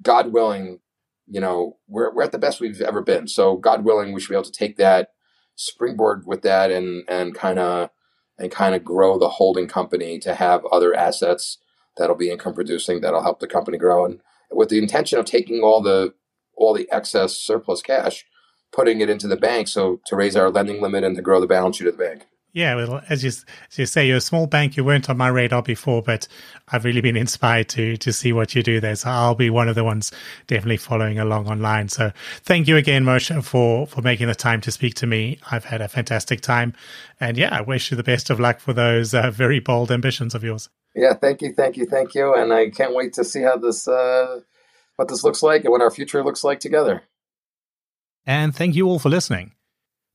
God 0.00 0.32
willing, 0.32 0.78
you 1.26 1.40
know, 1.40 1.78
we're 1.88 2.14
we're 2.14 2.22
at 2.22 2.30
the 2.30 2.38
best 2.38 2.60
we've 2.60 2.80
ever 2.80 3.02
been. 3.02 3.26
So 3.26 3.56
God 3.56 3.84
willing, 3.84 4.12
we 4.12 4.20
should 4.20 4.28
be 4.28 4.36
able 4.36 4.44
to 4.44 4.52
take 4.52 4.76
that 4.76 5.08
springboard 5.56 6.22
with 6.24 6.42
that 6.42 6.70
and 6.70 7.02
and 7.08 7.34
kind 7.34 7.58
of 7.58 7.90
and 8.38 8.52
kind 8.52 8.76
of 8.76 8.84
grow 8.84 9.18
the 9.18 9.28
holding 9.28 9.66
company 9.66 10.20
to 10.20 10.36
have 10.36 10.64
other 10.66 10.94
assets 10.94 11.58
that'll 11.96 12.14
be 12.14 12.30
income 12.30 12.54
producing 12.54 13.00
that'll 13.00 13.24
help 13.24 13.40
the 13.40 13.48
company 13.48 13.76
grow 13.76 14.04
and 14.04 14.20
with 14.52 14.68
the 14.68 14.78
intention 14.78 15.18
of 15.18 15.26
taking 15.26 15.62
all 15.62 15.82
the 15.82 16.14
all 16.56 16.72
the 16.72 16.88
excess 16.90 17.36
surplus 17.36 17.82
cash 17.82 18.24
putting 18.72 19.02
it 19.02 19.10
into 19.10 19.28
the 19.28 19.36
bank 19.36 19.68
so 19.68 20.00
to 20.06 20.16
raise 20.16 20.36
our 20.36 20.48
lending 20.48 20.80
limit 20.80 21.04
and 21.04 21.16
to 21.16 21.22
grow 21.22 21.38
the 21.38 21.46
balance 21.46 21.76
sheet 21.76 21.86
of 21.86 21.98
the 21.98 22.04
bank 22.04 22.26
yeah, 22.54 22.74
well, 22.74 23.02
as 23.08 23.24
you 23.24 23.30
as 23.30 23.78
you 23.78 23.86
say, 23.86 24.06
you're 24.06 24.18
a 24.18 24.20
small 24.20 24.46
bank. 24.46 24.76
You 24.76 24.84
weren't 24.84 25.08
on 25.08 25.16
my 25.16 25.28
radar 25.28 25.62
before, 25.62 26.02
but 26.02 26.28
I've 26.68 26.84
really 26.84 27.00
been 27.00 27.16
inspired 27.16 27.70
to 27.70 27.96
to 27.96 28.12
see 28.12 28.32
what 28.34 28.54
you 28.54 28.62
do 28.62 28.78
there. 28.78 28.94
So 28.94 29.08
I'll 29.08 29.34
be 29.34 29.48
one 29.48 29.68
of 29.68 29.74
the 29.74 29.84
ones 29.84 30.12
definitely 30.48 30.76
following 30.76 31.18
along 31.18 31.48
online. 31.48 31.88
So 31.88 32.12
thank 32.42 32.68
you 32.68 32.76
again, 32.76 33.04
Moishe, 33.04 33.42
for 33.42 33.86
for 33.86 34.02
making 34.02 34.26
the 34.26 34.34
time 34.34 34.60
to 34.62 34.70
speak 34.70 34.94
to 34.96 35.06
me. 35.06 35.38
I've 35.50 35.64
had 35.64 35.80
a 35.80 35.88
fantastic 35.88 36.42
time, 36.42 36.74
and 37.18 37.38
yeah, 37.38 37.56
I 37.56 37.62
wish 37.62 37.90
you 37.90 37.96
the 37.96 38.02
best 38.02 38.28
of 38.28 38.38
luck 38.38 38.60
for 38.60 38.74
those 38.74 39.14
uh, 39.14 39.30
very 39.30 39.58
bold 39.58 39.90
ambitions 39.90 40.34
of 40.34 40.44
yours. 40.44 40.68
Yeah, 40.94 41.14
thank 41.14 41.40
you, 41.40 41.54
thank 41.54 41.78
you, 41.78 41.86
thank 41.86 42.14
you, 42.14 42.34
and 42.34 42.52
I 42.52 42.68
can't 42.68 42.94
wait 42.94 43.14
to 43.14 43.24
see 43.24 43.40
how 43.40 43.56
this 43.56 43.88
uh, 43.88 44.40
what 44.96 45.08
this 45.08 45.24
looks 45.24 45.42
like 45.42 45.64
and 45.64 45.72
what 45.72 45.80
our 45.80 45.90
future 45.90 46.22
looks 46.22 46.44
like 46.44 46.60
together. 46.60 47.02
And 48.26 48.54
thank 48.54 48.74
you 48.74 48.86
all 48.86 48.98
for 48.98 49.08
listening 49.08 49.52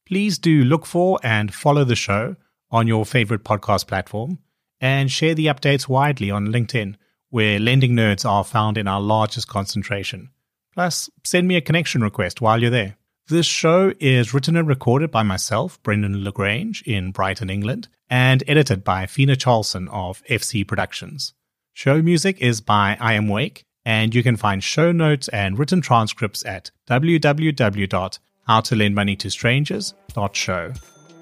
please 0.07 0.37
do 0.37 0.63
look 0.63 0.85
for 0.85 1.19
and 1.21 1.53
follow 1.53 1.83
the 1.83 1.95
show 1.95 2.37
on 2.71 2.87
your 2.87 3.05
favorite 3.05 3.43
podcast 3.43 3.87
platform 3.87 4.39
and 4.79 5.11
share 5.11 5.35
the 5.35 5.47
updates 5.47 5.89
widely 5.89 6.31
on 6.31 6.47
LinkedIn, 6.47 6.95
where 7.29 7.59
lending 7.59 7.91
nerds 7.91 8.23
are 8.23 8.45
found 8.45 8.77
in 8.77 8.87
our 8.87 9.01
largest 9.01 9.49
concentration. 9.49 10.29
Plus, 10.73 11.09
send 11.25 11.47
me 11.47 11.57
a 11.57 11.61
connection 11.61 12.01
request 12.01 12.39
while 12.39 12.61
you're 12.61 12.71
there. 12.71 12.95
This 13.27 13.45
show 13.45 13.91
is 13.99 14.33
written 14.33 14.55
and 14.55 14.67
recorded 14.67 15.11
by 15.11 15.23
myself, 15.23 15.81
Brendan 15.83 16.23
le 16.23 16.31
Grange, 16.31 16.81
in 16.83 17.11
Brighton, 17.11 17.49
England, 17.49 17.89
and 18.09 18.43
edited 18.47 18.85
by 18.85 19.07
Fina 19.07 19.35
Charlson 19.35 19.89
of 19.89 20.23
FC 20.29 20.65
Productions. 20.65 21.33
Show 21.73 22.01
music 22.01 22.39
is 22.39 22.61
by 22.61 22.95
I 23.01 23.13
Am 23.13 23.27
Wake, 23.27 23.65
and 23.83 24.15
you 24.15 24.23
can 24.23 24.37
find 24.37 24.63
show 24.63 24.93
notes 24.93 25.27
and 25.29 25.59
written 25.59 25.81
transcripts 25.81 26.45
at 26.45 26.71
www 26.89 28.19
how 28.47 28.61
to 28.61 28.75
lend 28.75 28.95
money 28.95 29.15
to 29.17 29.29
strangers.show 29.29 30.73